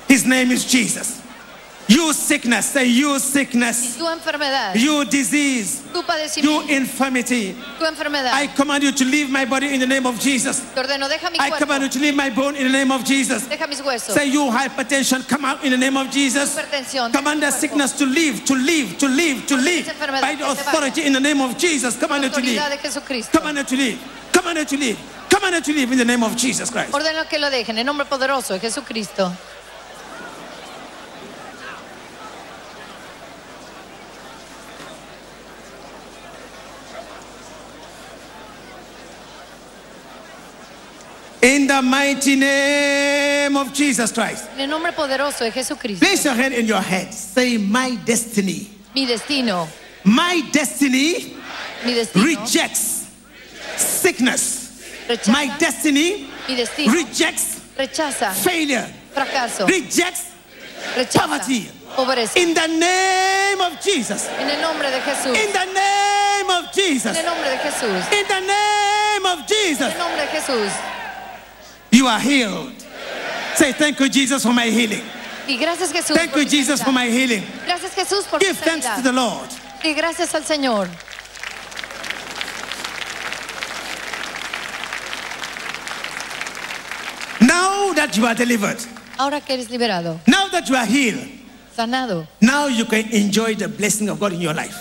[0.06, 1.20] His name is Jesus.
[1.90, 6.02] You sickness, say you sickness, Tu enfermedad, you disease, tu
[6.42, 7.54] you infirmity.
[7.78, 8.30] tu enfermedad.
[8.34, 10.60] I command you to leave my body in the name of Jesus.
[10.60, 13.04] Te ordeno, deja mi I command you to leave my bone in the name of
[13.06, 13.46] Jesus.
[13.46, 14.12] deja mis huesos.
[14.12, 16.54] Say you hypertension, come out in the name of Jesus.
[16.58, 17.86] Hipertensión, Command the deja mi cuerpo.
[17.86, 19.86] sickness to leave, to leave, to leave, to leave.
[20.20, 20.68] By the que se vaya.
[20.68, 21.96] authority in the name of Jesus.
[21.96, 22.58] Command it to leave.
[22.60, 23.32] Autoridad de Jesucristo.
[23.38, 23.98] Command it to leave.
[24.32, 24.98] Command it to leave.
[25.30, 26.92] Command it to leave in the name of Jesus Christ.
[26.92, 29.32] Ordeno que lo dejen en el nombre poderoso de Jesucristo.
[41.40, 44.44] In the mighty name of Jesus Christ.
[44.56, 46.04] En el nombre poderoso de Jesucristo.
[46.04, 47.12] Place your hand in your head.
[47.14, 48.68] Say, My destiny.
[48.94, 49.68] Mi destino,
[50.04, 51.36] My destiny
[51.84, 53.06] mi destino, rejects
[53.76, 54.82] sickness.
[55.08, 58.86] rechaza, My destiny mi destino, rejects rechaza, failure.
[59.14, 60.22] fracaso, Rejects
[60.96, 61.70] rechaza, poverty.
[61.94, 62.36] pobreza.
[62.36, 64.26] in the name of Jesus.
[64.40, 67.16] En el nombre de Jesús, In the name of Jesus.
[67.16, 69.82] en el nombre de Jesús, In the name of Jesus.
[69.86, 70.72] en el nombre de Jesús.
[71.90, 72.72] You are healed.
[73.56, 75.02] Say, Thank you, Jesus, for my healing.
[75.48, 77.42] Y gracias Jesús Thank you, Jesus, for my healing.
[77.64, 79.12] Gracias Jesús por Give thanks to the.
[79.12, 79.48] Lord.
[79.82, 80.88] Y gracias al Señor.
[87.40, 88.78] Now that you are delivered,
[89.18, 91.26] Ahora que eres liberado, now that you are healed,
[91.76, 94.76] sanado, now you can enjoy the blessing of God in your life.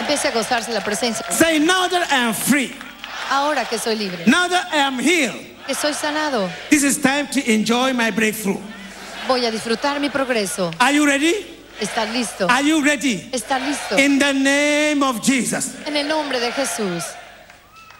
[0.00, 1.24] empiece a gozarse la presencia.
[1.30, 2.72] Say, Now that I am free,
[3.30, 7.26] Ahora que soy libre, now that I am healed, que soy sanado, this is time
[7.28, 8.60] to enjoy my breakthrough.
[9.26, 10.72] voy a disfrutar mi progreso.
[10.80, 11.46] Are you ready?
[11.80, 12.48] Estar listo.
[12.48, 13.18] Are you ready?
[13.32, 13.98] Estar listo.
[13.98, 15.74] In the name of Jesus.
[15.86, 17.16] En el nombre de Jesús.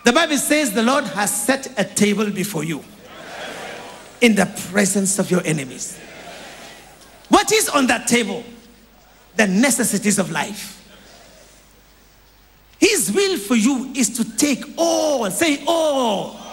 [0.05, 2.85] The Bible says the Lord has set a table before you
[4.20, 5.98] in the presence of your enemies.
[7.29, 8.44] What is on that table?
[9.37, 10.81] The necessities of life.
[12.79, 16.44] His will for you is to take all, say all.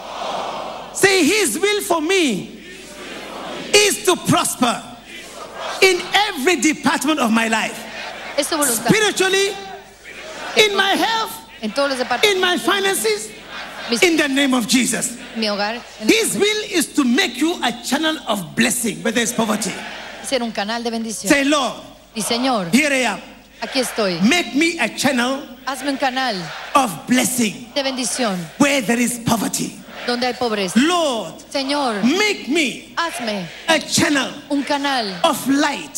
[0.94, 2.62] Say, His will for me
[3.74, 4.82] is to prosper
[5.80, 7.78] in every department of my life
[8.38, 9.48] spiritually,
[10.56, 13.30] in my health, En todos los in my finances,
[14.02, 15.16] in the name of Jesus.
[15.34, 19.72] His will is to make you a channel of blessing where there's poverty.
[20.24, 21.28] ser un canal de bendición.
[21.28, 21.74] Say, Lord,
[22.14, 23.20] Y Señor, here I am.
[23.60, 24.20] aquí estoy.
[24.22, 26.36] Make me a channel Hazme un canal
[26.74, 29.81] of blessing de bendición where there is poverty.
[30.06, 30.78] Donde hay pobreza.
[30.80, 35.96] Lord, Señor, make me hazme a channel un canal of light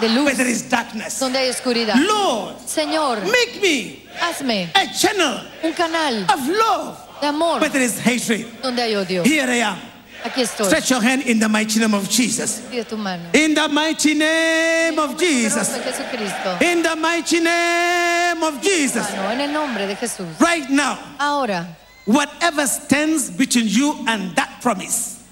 [0.00, 1.18] de where luz there is darkness.
[1.20, 1.96] donde hay oscuridad.
[1.96, 7.84] Lord, Señor, make me hazme a channel un canal of love de amor where there
[7.84, 8.46] is hatred.
[8.62, 9.24] donde hay odio.
[9.24, 9.78] Here I am.
[10.24, 10.66] Aquí estoy.
[10.66, 12.62] Stretch your hand in the mighty name of Jesus.
[12.70, 13.28] Pide tu mano.
[13.34, 15.68] In the mighty name of Jesus.
[15.68, 16.64] nombre de Jesucristo.
[16.64, 19.10] In the mighty name of Jesus.
[19.10, 20.40] Mano, en el nombre de Jesús.
[20.40, 21.66] Right now, Ahora,
[22.06, 25.22] whatever stands between you and that promise.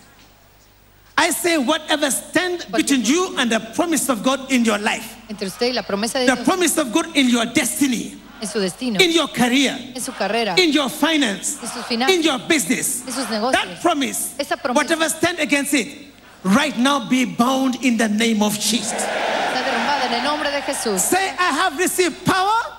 [1.16, 5.46] I say, whatever stands between you and the promise of God in your life, entre
[5.46, 6.44] usted y la promesa de the Dios.
[6.46, 10.54] promise of God in your destiny, en su destino, in your career, en su carrera,
[10.58, 14.74] in your finance, en sus finanzas, in your business, en sus that promise, Esa promesa.
[14.74, 16.06] whatever stand against it,
[16.44, 18.92] right now be bound in the name of Jesus.
[18.94, 20.98] Está derrumbada en el nombre de Jesús.
[20.98, 22.78] Say, I have received power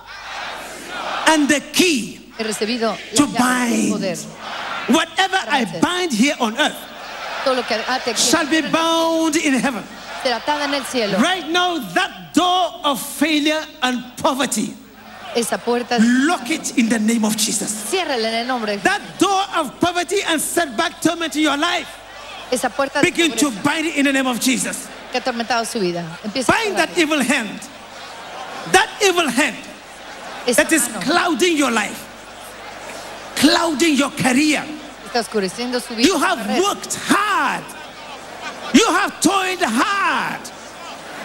[1.27, 3.91] and the key He recibido to bind.
[3.91, 4.15] poder.
[4.87, 6.75] Whatever I bind here on earth
[7.43, 9.83] Todo lo que ate shall be bound in heaven.
[10.25, 11.17] en el cielo.
[11.19, 14.73] Right now, that door of failure and poverty,
[15.35, 17.93] Esa puerta, lock it in the name of Jesus.
[17.93, 18.77] en el nombre.
[18.77, 21.87] That door of poverty and setback torment in your life,
[22.51, 24.87] Esa puerta begin to bind it in the name of Jesus.
[25.11, 26.05] que ha su vida.
[26.47, 27.59] Bind that evil hand.
[28.71, 29.57] That evil hand
[30.45, 32.07] that is clouding your life,
[33.43, 34.63] clouding your career.
[35.05, 36.07] está oscureciendo su vida.
[36.07, 36.61] You have carrera.
[36.63, 37.63] worked hard.
[38.73, 40.41] You have toiled hard.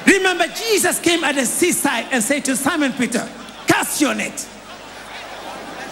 [0.06, 3.28] Remember, Jesus came at the seaside and said to Simon Peter,
[3.66, 4.46] Cast your net.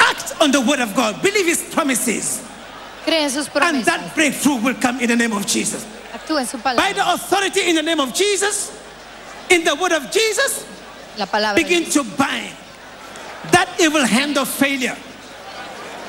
[0.00, 1.22] Act on the word of God.
[1.22, 2.42] Believe his promises.
[3.04, 5.84] Cree en sus And that breakthrough will come in the name of Jesus.
[6.12, 8.72] Actúa en su By the authority in the name of Jesus,
[9.48, 10.66] in the word of Jesus,
[11.18, 11.56] La palabra.
[11.56, 12.52] de begin to bind
[13.52, 14.96] that evil hand of failure,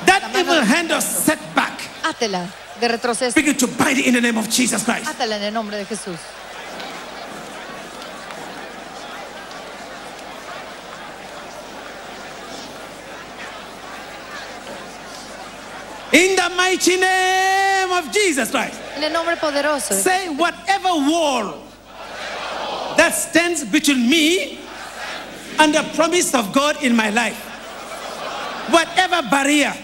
[0.06, 1.80] that evil hand of setback.
[2.02, 2.46] Átela
[2.80, 3.34] de retroceso.
[3.34, 5.06] Begin to bind it in the name of Jesus Christ.
[5.06, 6.18] Átela en el nombre de Jesús.
[16.12, 18.80] In the mighty name of Jesus Christ.
[18.96, 19.94] En el nombre poderoso.
[19.94, 21.62] Say whatever wall
[22.96, 24.58] that stands between me
[25.58, 27.36] and the promise of God in my life.
[28.70, 29.74] Whatever barrier,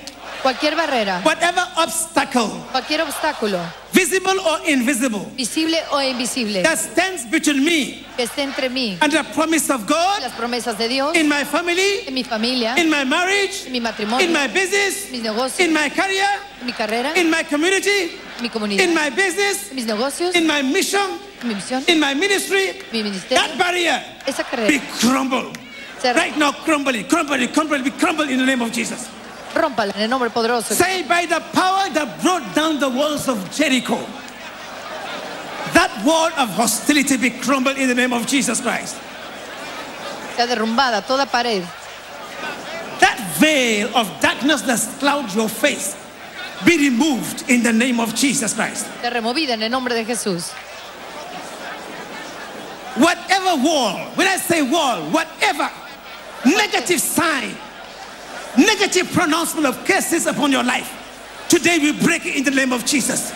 [0.44, 3.58] Cualquier barrera, whatever obstacle, cualquier obstáculo,
[3.94, 8.98] visible or invisible, visible o invisible, that stands between me que esté entre mí.
[9.00, 12.74] and the promise of God las promesas de Dios, in my family, en mi familia,
[12.76, 16.28] in my marriage, en mi matrimonio, in my business, mis negocios, in my career,
[16.60, 20.46] en mi carrera, in my community, mi comunidad, in my business, en mis negocios, in
[20.46, 25.56] my mission, mi misión, in my ministry, mi ministerio, that barrier esa be carrera, crumbled.
[26.02, 28.70] se Right now, crumble it, crumble it, crumble it, be crumbled in the name of
[28.70, 29.08] Jesus.
[29.54, 30.74] Rómpala en el nombre poderoso.
[30.74, 33.98] Say by the power that brought down the walls of Jericho,
[35.72, 38.96] that wall of hostility be crumbled in the name of Jesus Christ.
[40.36, 41.62] Sea derrumbada toda pared,
[43.00, 45.96] That veil of darkness that clouds your face
[46.64, 48.86] be removed in the name of Jesus Christ.
[49.02, 50.52] sea removida en el nombre de Jesús.
[52.96, 55.68] Whatever wall, when I say wall, whatever
[56.46, 57.56] negative sign,
[58.56, 62.84] negative pronouncement of curses upon your life, today we break it in the name of
[62.84, 63.32] Jesus.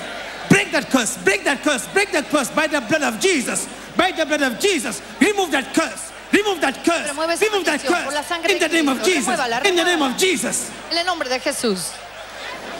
[0.48, 4.12] Break that curse, break that curse, break that curse by the blood of Jesus, by
[4.12, 5.02] the blood of Jesus.
[5.20, 7.08] Remove that curse, remove that curse,
[7.40, 10.16] remove that maldición por la curse in the name of Jesus, in the name of
[10.16, 10.70] Jesus.
[10.90, 11.92] En el nombre de Jesús.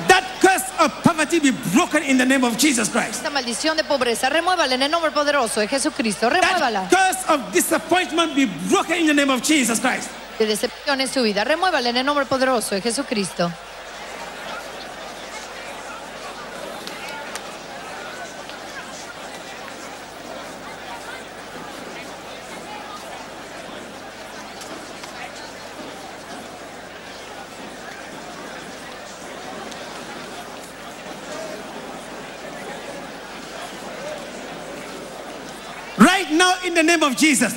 [0.07, 3.25] That curse of poverty be broken in the name of Jesus Christ.
[3.25, 6.31] Esta maldición de pobreza, remuévala en el nombre poderoso de Jesucristo.
[6.31, 6.89] Remuévala.
[6.89, 10.09] That curse of disappointment be broken in the name of Jesus Christ.
[10.39, 11.43] De decepción en su vida.
[11.43, 13.51] Remuévala en el nombre poderoso de Jesucristo.
[35.99, 37.53] Right now, in the name of Jesus,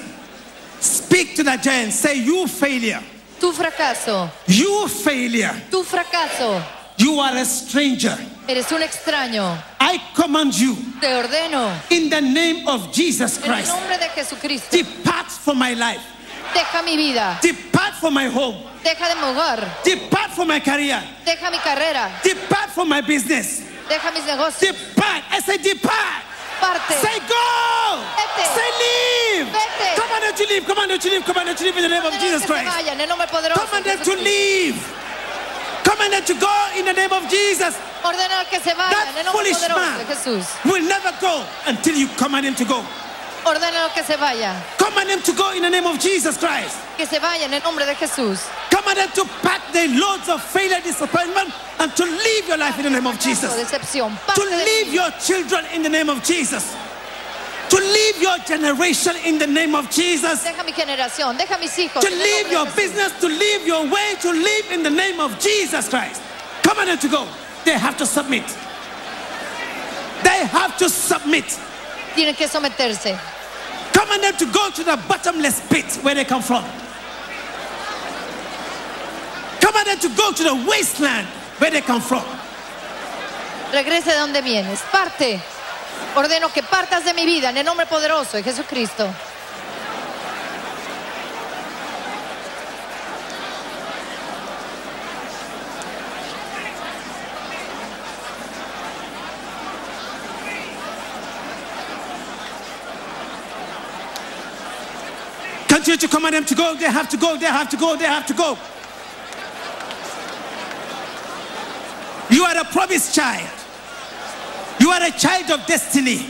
[0.82, 1.94] speak to that giant.
[1.94, 3.02] Say, You failure,
[3.39, 6.62] Tu fracaso, you failure, tu fracaso.
[6.98, 8.15] you are a stranger.
[8.48, 9.58] Eres un extraño.
[9.80, 13.70] I command you Te ordeno in the name of Jesus Christ.
[13.72, 14.72] en el nombre de Jesucristo.
[14.78, 16.02] depart from my life,
[16.54, 17.39] Deja mi vida.
[17.41, 19.84] depart from my home, Deja de mi hogar.
[19.84, 22.12] depart from my career, Deja mi carrera.
[22.24, 24.60] depart from my business, Deja mis negocios.
[24.60, 25.24] depart.
[25.32, 26.24] I say, depart.
[26.62, 26.93] Parte.
[27.02, 27.45] Say, go.
[28.15, 28.43] Vete.
[28.56, 29.47] Say, leave.
[29.52, 29.88] Vete.
[30.00, 32.06] Command them to leave, command them to leave, command them to leave in the name
[32.06, 32.67] of Jesus Christ.
[32.69, 34.78] vayan en el nombre poderoso de Command them to leave.
[35.84, 37.76] Command them to go in the name of Jesus.
[38.04, 40.45] Ordena que se vayan en el That nombre foolish poderoso man de Jesús.
[40.65, 42.86] will never go until you command him to go.
[43.45, 44.56] Ordena que se vaya.
[44.77, 46.77] Command him to go in the name of Jesus Christ.
[46.95, 48.47] Que se vaya en el nombre de Jesús.
[48.69, 52.84] Command them to pack their loads of failure, disappointment, and to leave your life in
[52.84, 53.51] the name of Jesus.
[53.54, 54.15] Decepción.
[54.36, 56.75] To leave your children in the name of Jesus.
[57.69, 60.43] To leave your generation in the name of Jesus.
[60.43, 61.38] Deja mi generación.
[61.38, 62.01] Deja mis hijos.
[62.01, 65.88] To leave your business, to leave your way, to live in the name of Jesus
[65.89, 66.21] Christ.
[66.63, 67.27] Command them to go.
[67.63, 68.45] They have to submit.
[70.23, 71.60] They have to submit.
[72.15, 73.17] Tienen que someterse.
[73.93, 76.63] Command them to go to the bottomless pit where they come from.
[79.60, 81.28] Command them to go to the wasteland
[81.60, 82.24] where they come from.
[83.71, 84.82] Regrese de donde vienes.
[84.91, 85.39] Parte.
[86.15, 89.08] Ordeno que partas de mi vida en el nombre poderoso de Jesucristo.
[105.82, 106.76] Continue to command them to go.
[106.76, 107.38] They have to go.
[107.38, 107.96] They have to go.
[107.98, 108.56] They have to go.
[112.30, 113.50] You are a promised child.
[114.80, 116.28] You are a child of destiny.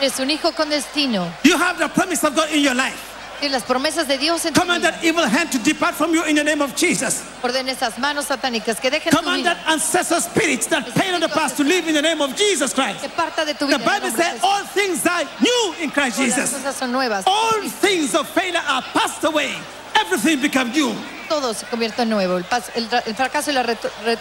[0.00, 1.32] Eres un hijo con destino.
[1.44, 3.17] You have the promise of God in your life.
[3.40, 4.92] Y las promesas de Dios en tu Command vida.
[4.92, 7.22] that evil hand to depart from you in the name of Jesus.
[7.42, 9.54] Ordena esas manos satánicas que dejen tu Command vida.
[9.54, 12.74] that ancestor spirits that pain on the past to live in the name of Jesus
[12.74, 13.00] Christ.
[13.00, 13.84] Que parta de tu The vida.
[13.84, 16.50] el Bible says all things are new in Christ Todas las Jesus.
[16.58, 17.24] cosas son nuevas.
[17.26, 19.54] All things of failure are passed away.
[20.00, 20.92] Everything becomes new.
[21.28, 22.36] Todo se convierte en nuevo.
[22.38, 24.18] El, pas- el el fracaso y la reto- re-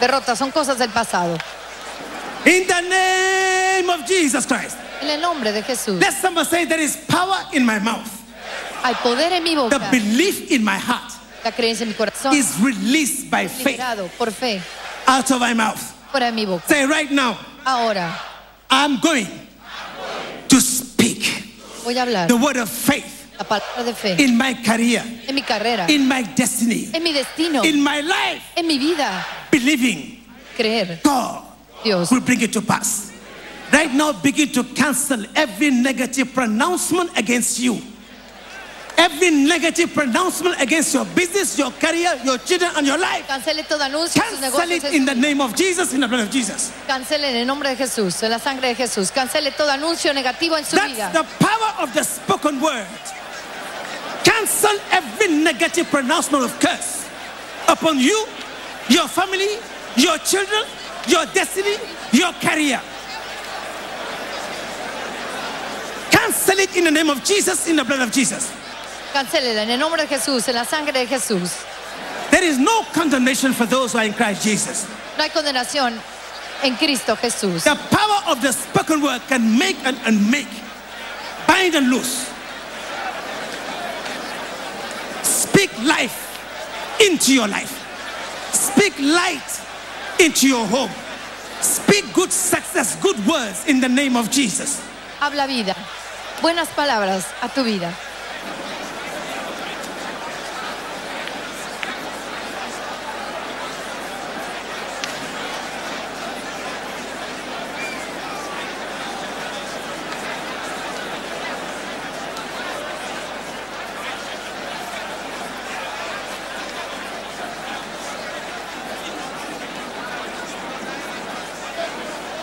[0.00, 1.36] derrota son cosas del pasado.
[2.44, 4.76] In the name of Jesus Christ.
[5.02, 6.00] En el nombre de Jesús.
[6.00, 8.08] Let somebody say there is power in my mouth.
[8.82, 9.78] Hay poder en mi boca.
[9.78, 11.12] The belief in my heart
[11.44, 12.34] La creencia en mi corazón.
[12.34, 14.60] is released by faith Liberado por fe.
[15.06, 15.80] out of my mouth.
[16.10, 16.66] Fuera de mi boca.
[16.68, 18.12] Say right now, Ahora
[18.70, 19.26] I'm going
[20.48, 21.44] to speak
[21.84, 24.16] voy a hablar the word of faith la palabra de fe.
[24.22, 25.86] in my career, En mi carrera.
[25.88, 27.62] in my destiny, En mi destino.
[27.64, 29.24] in my life, En mi vida.
[29.50, 30.20] believing
[30.56, 31.00] Creer.
[31.04, 31.42] God
[31.84, 33.05] Dios will bring it to pass.
[33.72, 37.80] Right now, begin to cancel every negative pronouncement against you.
[38.98, 43.26] Every negative pronouncement against your business, your career, your children, and your life.
[43.28, 44.84] Cancele todo anuncio en sus Cancel negocios.
[44.84, 46.72] it in the name of Jesus, in the blood of Jesus.
[46.88, 49.10] Cancele en el nombre de Jesús, en la sangre de Jesús.
[49.12, 51.10] Cancele todo anuncio negativo en su That's vida.
[51.12, 52.86] the power of the spoken word.
[54.24, 57.06] Cancel every negative pronouncement of curse
[57.68, 58.26] upon you,
[58.88, 59.58] your family,
[59.96, 60.64] your children,
[61.06, 61.76] your destiny,
[62.12, 62.80] your career.
[66.26, 68.50] Cancel it in the name of Jesus, in the blood of Jesus.
[69.12, 71.64] Cancélela en el nombre de Jesús, en la sangre de Jesús.
[72.32, 74.88] There is no condemnation for those who are in Christ Jesus.
[75.16, 75.96] No hay condenación
[76.64, 77.62] en Cristo Jesús.
[77.62, 80.48] The power of the spoken word can make and unmake,
[81.46, 82.28] bind and loose.
[85.22, 87.70] Speak life into your life.
[88.52, 89.60] Speak light
[90.18, 90.90] into your home.
[91.60, 94.82] Speak good success, good words in the name of Jesus.
[95.20, 95.76] Habla vida.
[96.42, 97.92] Buenas palabras a tu vida.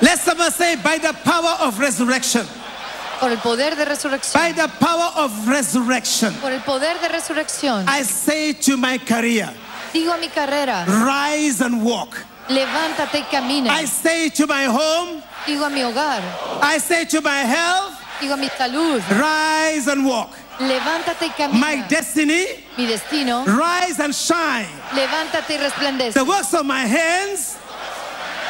[0.01, 2.45] Let someone say, by the power of resurrection.
[3.23, 4.33] Por el poder de resurrección.
[4.43, 6.33] By the power of resurrection.
[6.41, 7.85] Por el poder de resurrección.
[7.87, 9.49] I say to my career,
[9.93, 12.17] Digo a mi carrera, rise and walk.
[12.49, 13.69] levántate y camina.
[13.69, 16.21] I say to my home, Digo a mi hogar,
[16.61, 20.31] I say to my health, digo a mi salud, rise and walk.
[20.59, 21.59] levántate y camina.
[21.61, 22.45] My destiny,
[22.77, 24.67] Mi destino, rise and shine.
[24.91, 26.13] levántate y resplandece.
[26.15, 27.55] The works of my hands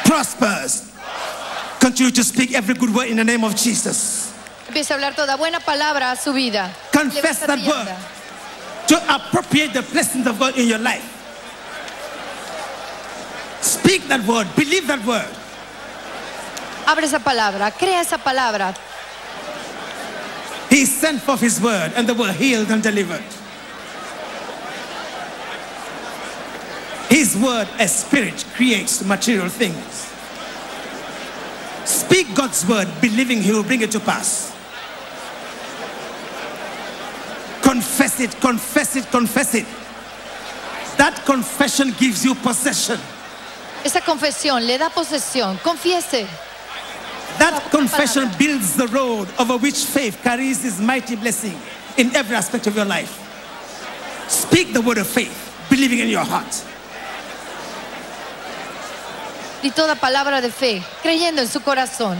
[0.04, 0.90] prospers.
[1.78, 4.33] Continue to speak every good word in the name of Jesus.
[4.74, 6.68] Empieza a hablar toda buena palabra a su vida.
[6.90, 7.86] Confess that word.
[8.88, 11.04] To appropriate the blessings of God in your life.
[13.60, 15.28] Speak that word, believe that word.
[16.86, 18.74] Abre esa palabra, crea esa palabra.
[20.70, 23.22] He sent forth his word, and they were healed and delivered.
[27.08, 30.10] His word, as spirit, creates material things.
[31.84, 34.53] Speak God's word, believing he will bring it to pass.
[37.74, 39.66] Confess it, confess it, confess it.
[40.96, 43.00] That confession gives you possession.
[43.84, 45.58] Esa confesión le da posesión.
[45.58, 46.24] Confiese.
[47.40, 51.58] That confession builds the road over which faith carries this mighty blessing
[51.96, 53.10] in every aspect of your life.
[54.28, 55.34] Speak the word of faith,
[55.68, 56.54] believing in your heart.
[59.64, 62.18] Y toda palabra de fe, creyendo en su corazón.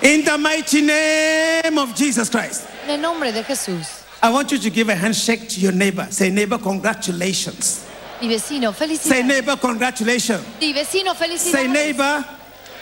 [0.00, 2.66] In the mighty name of Jesus Christ.
[2.84, 4.04] En el nombre de Jesús.
[4.22, 6.06] I want you to give a handshake to your neighbor.
[6.10, 7.84] Say, neighbor, congratulations.
[8.20, 8.98] Mi vecino, felicidades.
[9.08, 10.44] Say, neighbor, congratulations.
[10.58, 11.52] Di vecino, felicidades.
[11.52, 12.24] Say, neighbor,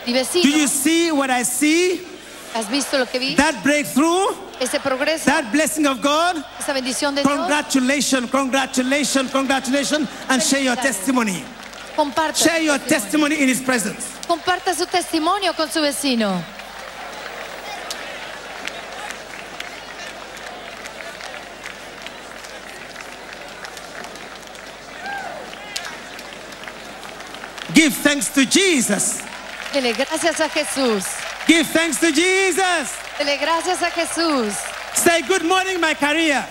[0.04, 2.00] Di do you see what I see?
[2.54, 3.34] ¿has visto lo que vi?
[3.34, 4.28] That breakthrough,
[4.60, 6.36] Ese progreso, that blessing of God?
[6.58, 7.36] esa bendición de Dios.
[7.36, 11.44] Congratulations, congratulations, congratulations, and share your testimony.
[11.94, 14.16] Comparta, Share your testimony in His presence.
[14.26, 16.42] Comparta su testimonio con su vecino.
[27.76, 29.20] Give thanks to Jesus.
[29.70, 31.04] Dele gracias a Jesús.
[31.46, 32.96] Give thanks to Jesus.
[33.18, 34.54] Dele gracias a Jesús.
[34.94, 36.42] Say, Good morning, my career.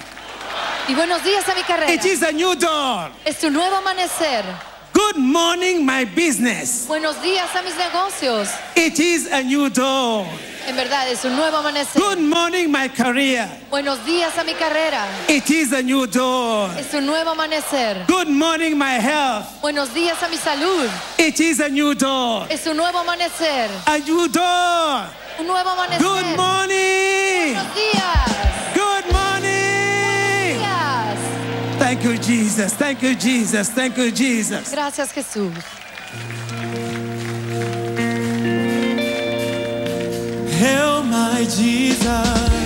[0.88, 1.92] Y buenos días a mi carrera.
[1.92, 3.12] It is a new dawn.
[3.26, 4.46] Es tu nuevo amanecer.
[4.94, 6.86] Good morning, my business.
[6.88, 8.54] Buenos días a mis negocios.
[8.76, 10.28] It is a new dawn.
[10.68, 12.02] En verdad, es un nuevo amanecer.
[12.02, 13.48] Good morning, my career.
[13.70, 15.06] Buenos días a mi carrera.
[15.28, 16.76] It is a new dawn.
[16.78, 18.04] Es un nuevo amanecer.
[18.08, 19.46] Good morning, my health.
[19.62, 20.90] Buenos días a mi salud.
[21.20, 22.48] It is a new dawn.
[22.50, 23.70] Es un nuevo amanecer.
[23.86, 25.08] A new dawn.
[25.40, 26.02] Un nuevo amanecer.
[26.02, 27.54] Good morning.
[27.54, 28.74] Buenos días.
[28.74, 30.58] Good morning.
[30.58, 31.78] Buenos Días.
[31.78, 32.74] Thank you, Jesus.
[32.74, 33.70] Thank you, Jesus.
[33.70, 34.72] Thank you, Jesus.
[34.72, 35.54] Gracias Jesús.
[40.56, 42.65] Hail, my Jesus.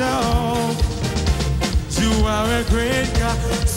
[0.00, 0.76] Oh.
[2.00, 3.73] You are a great God.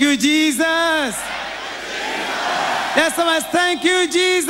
[0.00, 1.14] Thank you, Jesus.
[3.52, 4.48] Thank you, Jesus.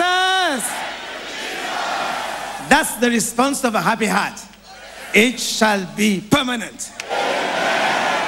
[2.68, 4.40] That's the response of a happy heart.
[5.12, 6.92] It shall be permanent.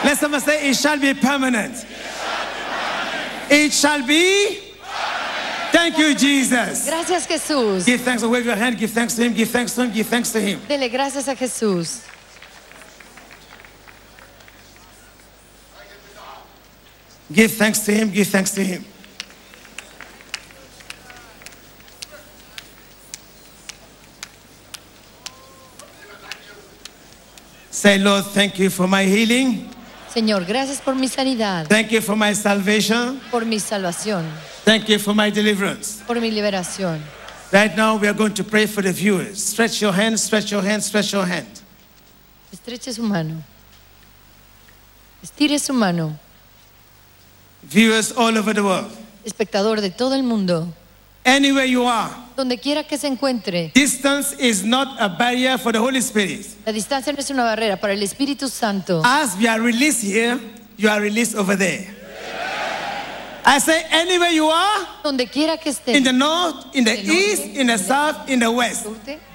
[0.03, 1.87] Let someone say, It shall be permanent.
[3.49, 4.59] It shall be.
[5.71, 6.89] Thank you, Jesus.
[6.89, 7.87] Gracias Jesús.
[7.87, 8.25] Give thanks.
[8.25, 8.77] Wave your hand.
[8.79, 9.33] Give thanks to Him.
[9.33, 9.93] Give thanks to Him.
[9.93, 10.61] Give thanks to Him.
[10.67, 12.12] Dele gracias a Jesús.
[17.33, 18.11] Give thanks to Him.
[18.11, 18.85] Give thanks to Him.
[27.71, 29.69] Say, Lord, thank you for my healing.
[30.15, 33.19] Señor, gracias por mi sanidad, Thank you for my salvation.
[33.31, 34.25] por mi salvación,
[34.65, 36.03] Thank you for my deliverance.
[36.07, 37.01] por mi liberación.
[37.51, 39.43] Right now, we are going to pray for the viewers.
[39.43, 41.47] Stretch your hand, stretch your hand, stretch your hand.
[42.53, 43.43] Estreche su mano.
[45.23, 46.19] Estire su mano.
[47.63, 48.91] Viewers all over the world.
[49.25, 50.73] Espectador de todo el mundo,
[51.25, 55.79] Anywhere you are, donde quiera que se encuentre, distance is not a barrier for the
[55.79, 56.45] Holy Spirit.
[56.67, 59.03] la distancia no es una barrera para el Espíritu Santo.
[59.05, 60.41] As we are released here,
[60.77, 61.87] you are released over there.
[63.45, 67.45] I say, anywhere you are, Donde quiera que esté, in the north, in the east,
[67.57, 68.87] in the south, in the west,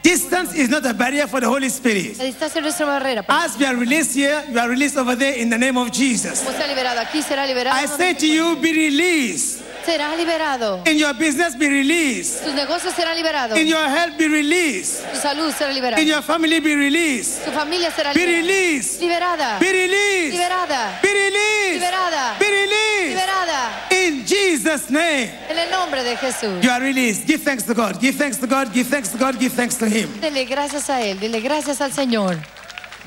[0.02, 2.18] distance is not a barrier for the Holy Spirit.
[2.18, 3.26] la distancia no es una barrera.
[3.28, 6.40] As we are released here, you are released over there in the name of Jesus.
[6.42, 7.76] como sea liberado aquí, será liberado.
[7.76, 9.67] I say to you, be released.
[9.88, 10.84] Será liberado.
[10.86, 12.44] In your business, be released.
[12.44, 13.58] Sus negocios serán liberados.
[13.58, 15.02] In your health, be released.
[15.14, 16.02] Su salud será liberada.
[16.02, 17.46] In your family, be released.
[17.46, 19.00] Su familia será Be released.
[19.02, 19.60] Liberada.
[19.60, 20.34] Be released.
[20.34, 21.00] Liberada.
[21.02, 21.82] Be released.
[21.82, 22.38] Liberada.
[22.38, 23.16] Be released.
[23.16, 23.62] Liberada.
[23.92, 25.32] In Jesus' name.
[25.50, 26.62] En el nombre de Jesús.
[26.62, 27.26] You are released.
[27.26, 28.00] Give thanks to God.
[28.02, 28.74] Give thanks to God.
[28.74, 29.40] Give thanks to God.
[29.40, 30.10] Give thanks to Him.
[30.20, 31.18] Dele gracias a Él.
[31.20, 32.38] Dele gracias al Señor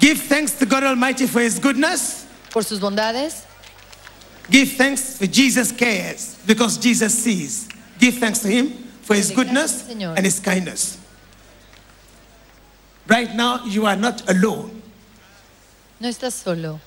[0.00, 2.24] Give thanks to God Almighty for His goodness.
[2.50, 3.49] por sus bondades.
[4.50, 7.68] Give thanks for Jesus cares because Jesus sees.
[7.98, 8.70] Give thanks to Him
[9.02, 10.98] for His goodness and His kindness.
[13.06, 14.82] Right now, you are not alone.
[16.00, 16.80] No estás solo.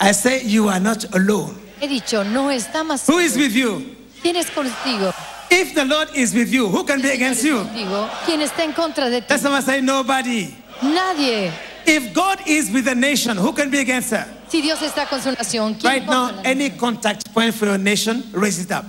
[0.00, 1.60] I say you are not alone.
[1.80, 3.18] He dicho, no está más solo.
[3.18, 3.96] is with you?
[4.22, 5.12] ¿Quién es contigo?
[5.50, 7.58] If the Lord is with you, who can be against you?
[7.58, 8.08] Contigo.
[8.24, 9.26] ¿Quién está en contra de ti?
[9.28, 10.54] That's why I say nobody.
[10.82, 11.52] Nadie.
[11.86, 14.26] If God is with a nation, who can be against her?
[14.54, 18.22] Si Dios está con su nación, ¿quién Right now, any contact point for your nation,
[18.30, 18.84] raise it up.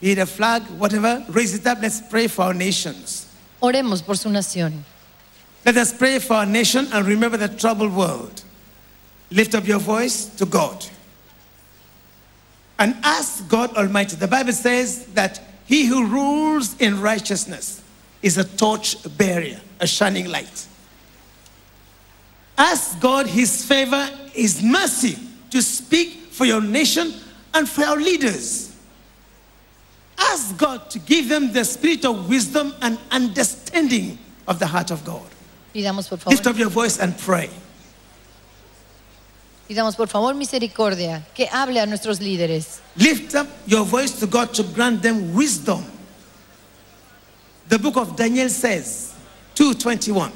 [0.00, 1.82] Be it a flag, whatever, raise it up.
[1.82, 3.26] Let's pray for our nations.
[3.60, 4.72] Oremos por su nación.
[5.66, 8.42] Let us pray for our nation and remember the troubled world.
[9.30, 10.86] Lift up your voice to God.
[12.78, 14.16] And ask God Almighty.
[14.16, 17.82] The Bible says that he who rules in righteousness
[18.22, 20.68] is a torch bearer, a shining light.
[22.60, 24.10] Ask God his favor,
[24.40, 25.18] his mercy
[25.50, 27.12] to speak for your nation
[27.52, 28.74] and for our leaders.
[30.18, 34.18] Ask God to give them the spirit of wisdom and understanding
[34.48, 35.26] of the heart of God.
[35.74, 37.50] Pidamos por Lift up your voice and pray.
[39.68, 42.80] pidamos por favor misericordia, que hable a nuestros líderes.
[42.96, 45.84] Lift up your voice to God to grant them wisdom.
[47.68, 49.14] The book of Daniel says,
[49.54, 50.32] 221,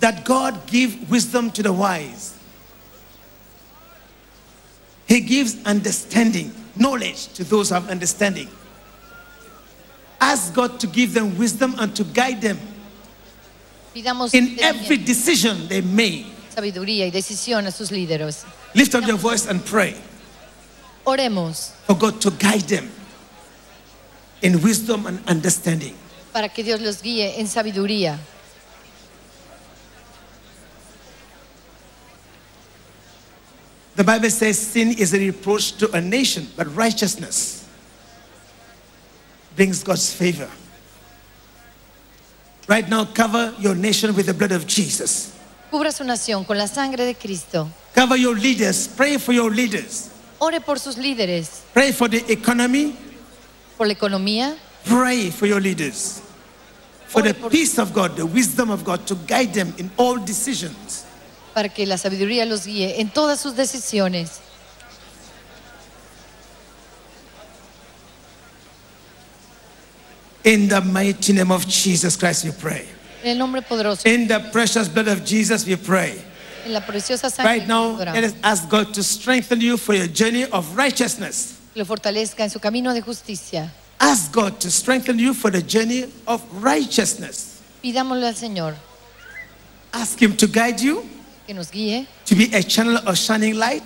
[0.00, 2.39] that God give wisdom to the wise.
[5.10, 8.46] He gives understanding, knowledge to those who have understanding.
[10.20, 12.58] Ask God to give them wisdom and to guide them
[13.92, 16.26] Pidamos in every decision they make.
[16.54, 18.44] sabiduría y decisión a sus líderes.
[18.74, 19.96] Lift up your voice and pray.
[21.04, 22.88] Oremos for God to guide them
[24.42, 25.94] in wisdom and understanding.
[26.32, 28.16] para que Dios los guíe en sabiduría.
[34.00, 37.68] The Bible says sin is a reproach to a nation, but righteousness
[39.54, 40.48] brings God's favor.
[42.66, 45.36] Right now, cover your nation with the blood of Jesus.
[45.70, 47.68] Cubra su nación con la sangre de Cristo.
[47.94, 48.88] Cover your leaders.
[48.88, 50.08] Pray for your leaders.
[50.40, 52.96] Ore por sus líderes, Pray for the economy.
[53.76, 54.56] por la economía,
[54.86, 56.22] Pray for your leaders.
[57.08, 59.90] For the Ore por- peace of God, the wisdom of God to guide them in
[59.98, 61.04] all decisions.
[61.60, 64.40] Para que la sabiduría los guíe en todas sus decisiones.
[70.42, 72.88] In the mighty name of Jesus Christ, we pray.
[73.22, 76.14] En el nombre poderoso, In the precious blood of Jesus, we pray.
[76.64, 80.06] en la preciosa sangre Right now, let us ask God to strengthen you for your
[80.06, 81.58] journey of righteousness.
[81.74, 83.70] lo fortalezca en su camino de justicia.
[84.00, 87.60] Ask God to strengthen you for the journey of righteousness.
[87.82, 88.74] Pidámosle al Señor
[89.92, 91.04] Ask Him to guide you,
[91.50, 93.82] que nos guíe, to be a channel of shining light,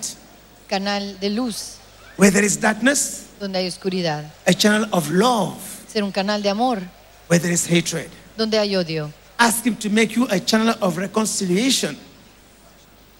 [0.69, 1.77] canal de luz
[2.15, 4.23] Where there is darkness, donde hay oscuridad.
[4.45, 5.57] a channel of love.
[5.87, 6.79] Ser un canal de amor
[7.27, 8.11] Where there is hatred.
[8.37, 9.11] donde hay odio.
[9.39, 11.97] Ask Him to make you a channel of reconciliation.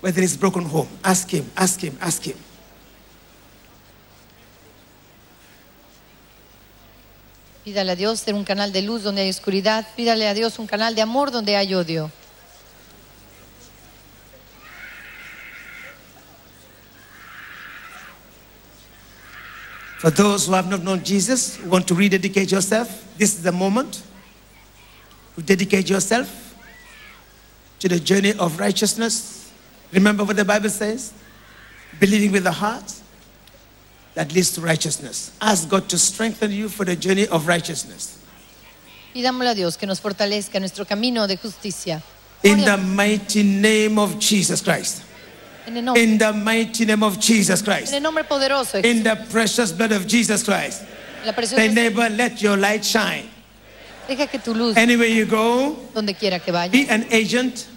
[0.01, 0.89] Where there is broken home.
[1.03, 2.37] Ask Him, ask Him, ask Him.
[7.63, 9.87] Pídale a Dios ser un canal de luz donde hay oscuridad.
[9.95, 12.11] Pídale a Dios un canal de amor donde hay odio.
[20.05, 23.51] For those who have not known Jesus, who want to rededicate yourself, this is the
[23.51, 24.03] moment
[25.35, 26.55] to dedicate yourself
[27.79, 29.51] to the journey of righteousness.
[29.91, 31.11] Remember what the Bible says?
[31.99, 32.93] Believing with the heart
[34.13, 35.31] that leads to righteousness.
[35.41, 38.19] Ask God to strengthen you for the journey of righteousness.
[39.11, 42.03] Pidámosle a Dios que nos fortalezca nuestro camino de justicia.
[42.43, 45.04] In the mighty name of Jesus Christ.
[45.67, 47.93] En, In the mighty name of Jesus en Christ.
[47.93, 50.83] el nombre poderoso In the precious blood of Jesus Christ.
[51.35, 51.67] preciosa.
[51.73, 53.29] neighbor, let your light shine.
[54.07, 57.67] Deja que tu luz, Anywhere you go, donde quiera que vaya, be an agent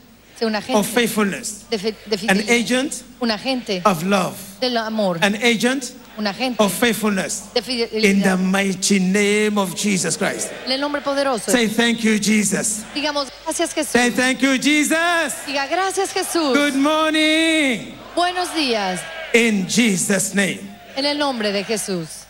[0.74, 5.94] of faithfulness, de, fe- de an agent un agente of love, del amor, an agent
[6.18, 7.44] un agente of faithfulness.
[7.54, 7.60] de
[8.02, 10.50] In the mighty name of Jesus Christ.
[10.66, 11.50] En el nombre poderoso.
[11.50, 12.84] Say thank you, Jesus.
[12.92, 15.34] Digamos, gracias Say thank you, Jesus.
[15.46, 16.54] Diga, gracias Jesús.
[16.54, 17.94] Good morning.
[18.16, 19.00] Buenos días.
[19.32, 20.58] In Jesus' name.
[20.96, 22.24] En el nombre de Jesús.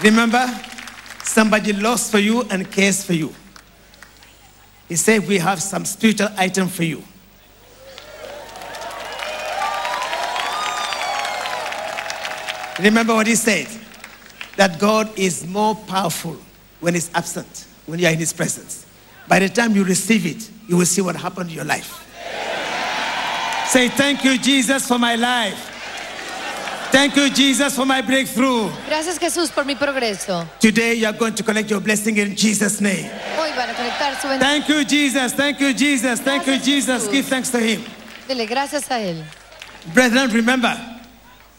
[0.00, 0.46] Remember,
[1.24, 3.34] somebody lost for you and cares for you.
[4.88, 7.02] He said, We have some spiritual item for you.
[12.80, 13.66] Remember what he said
[14.56, 16.36] that God is more powerful
[16.80, 18.86] when he's absent, when you are in his presence.
[19.26, 22.04] By the time you receive it, you will see what happened to your life.
[23.68, 25.74] Say, Thank you, Jesus, for my life.
[26.90, 28.70] Thank you, Jesus, for my breakthrough.
[28.88, 30.46] Gracias Jesús por mi progreso.
[30.58, 33.10] Today you are going to collect your blessing in Jesus' name.
[33.36, 33.74] Hoy van a
[34.20, 34.40] su bendición.
[34.40, 35.32] Thank you, Jesus.
[35.34, 36.20] Thank you, Jesus.
[36.20, 37.06] Thank you, Jesus.
[37.06, 37.12] Jesús.
[37.12, 37.84] Give thanks to Him.
[38.26, 39.22] Dele gracias a Él.
[39.92, 40.74] Brethren, remember,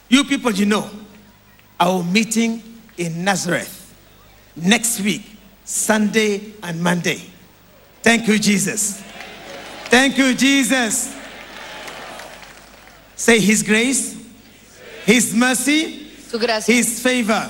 [0.09, 0.89] you people you know,
[1.79, 2.61] our meeting
[2.97, 3.95] in Nazareth
[4.55, 5.23] next week,
[5.63, 7.21] Sunday and Monday.
[8.01, 9.01] Thank you, Jesus.
[9.85, 11.15] Thank you, Jesus.
[13.15, 14.15] Say His grace,
[15.05, 16.07] His mercy,
[16.65, 17.49] His favor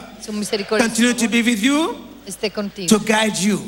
[0.77, 1.95] continue to be with you
[2.87, 3.59] to guide you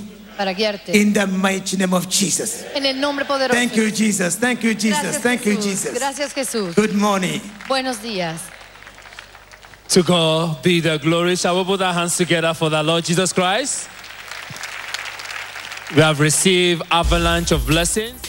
[0.93, 2.65] in the mighty name of Jesus.
[2.73, 3.53] En el nombre poderoso.
[3.53, 4.35] Thank you, Jesus.
[4.37, 5.01] Thank you, Jesus.
[5.01, 5.93] Gracias, Thank you, Jesus.
[5.93, 6.75] Gracias Jesús.
[6.75, 7.41] Good morning.
[7.67, 8.41] Buenos días.
[9.91, 11.35] To God be the glory.
[11.35, 13.89] Shall we put our hands together for the Lord Jesus Christ?
[15.93, 18.20] We have received avalanche of blessings.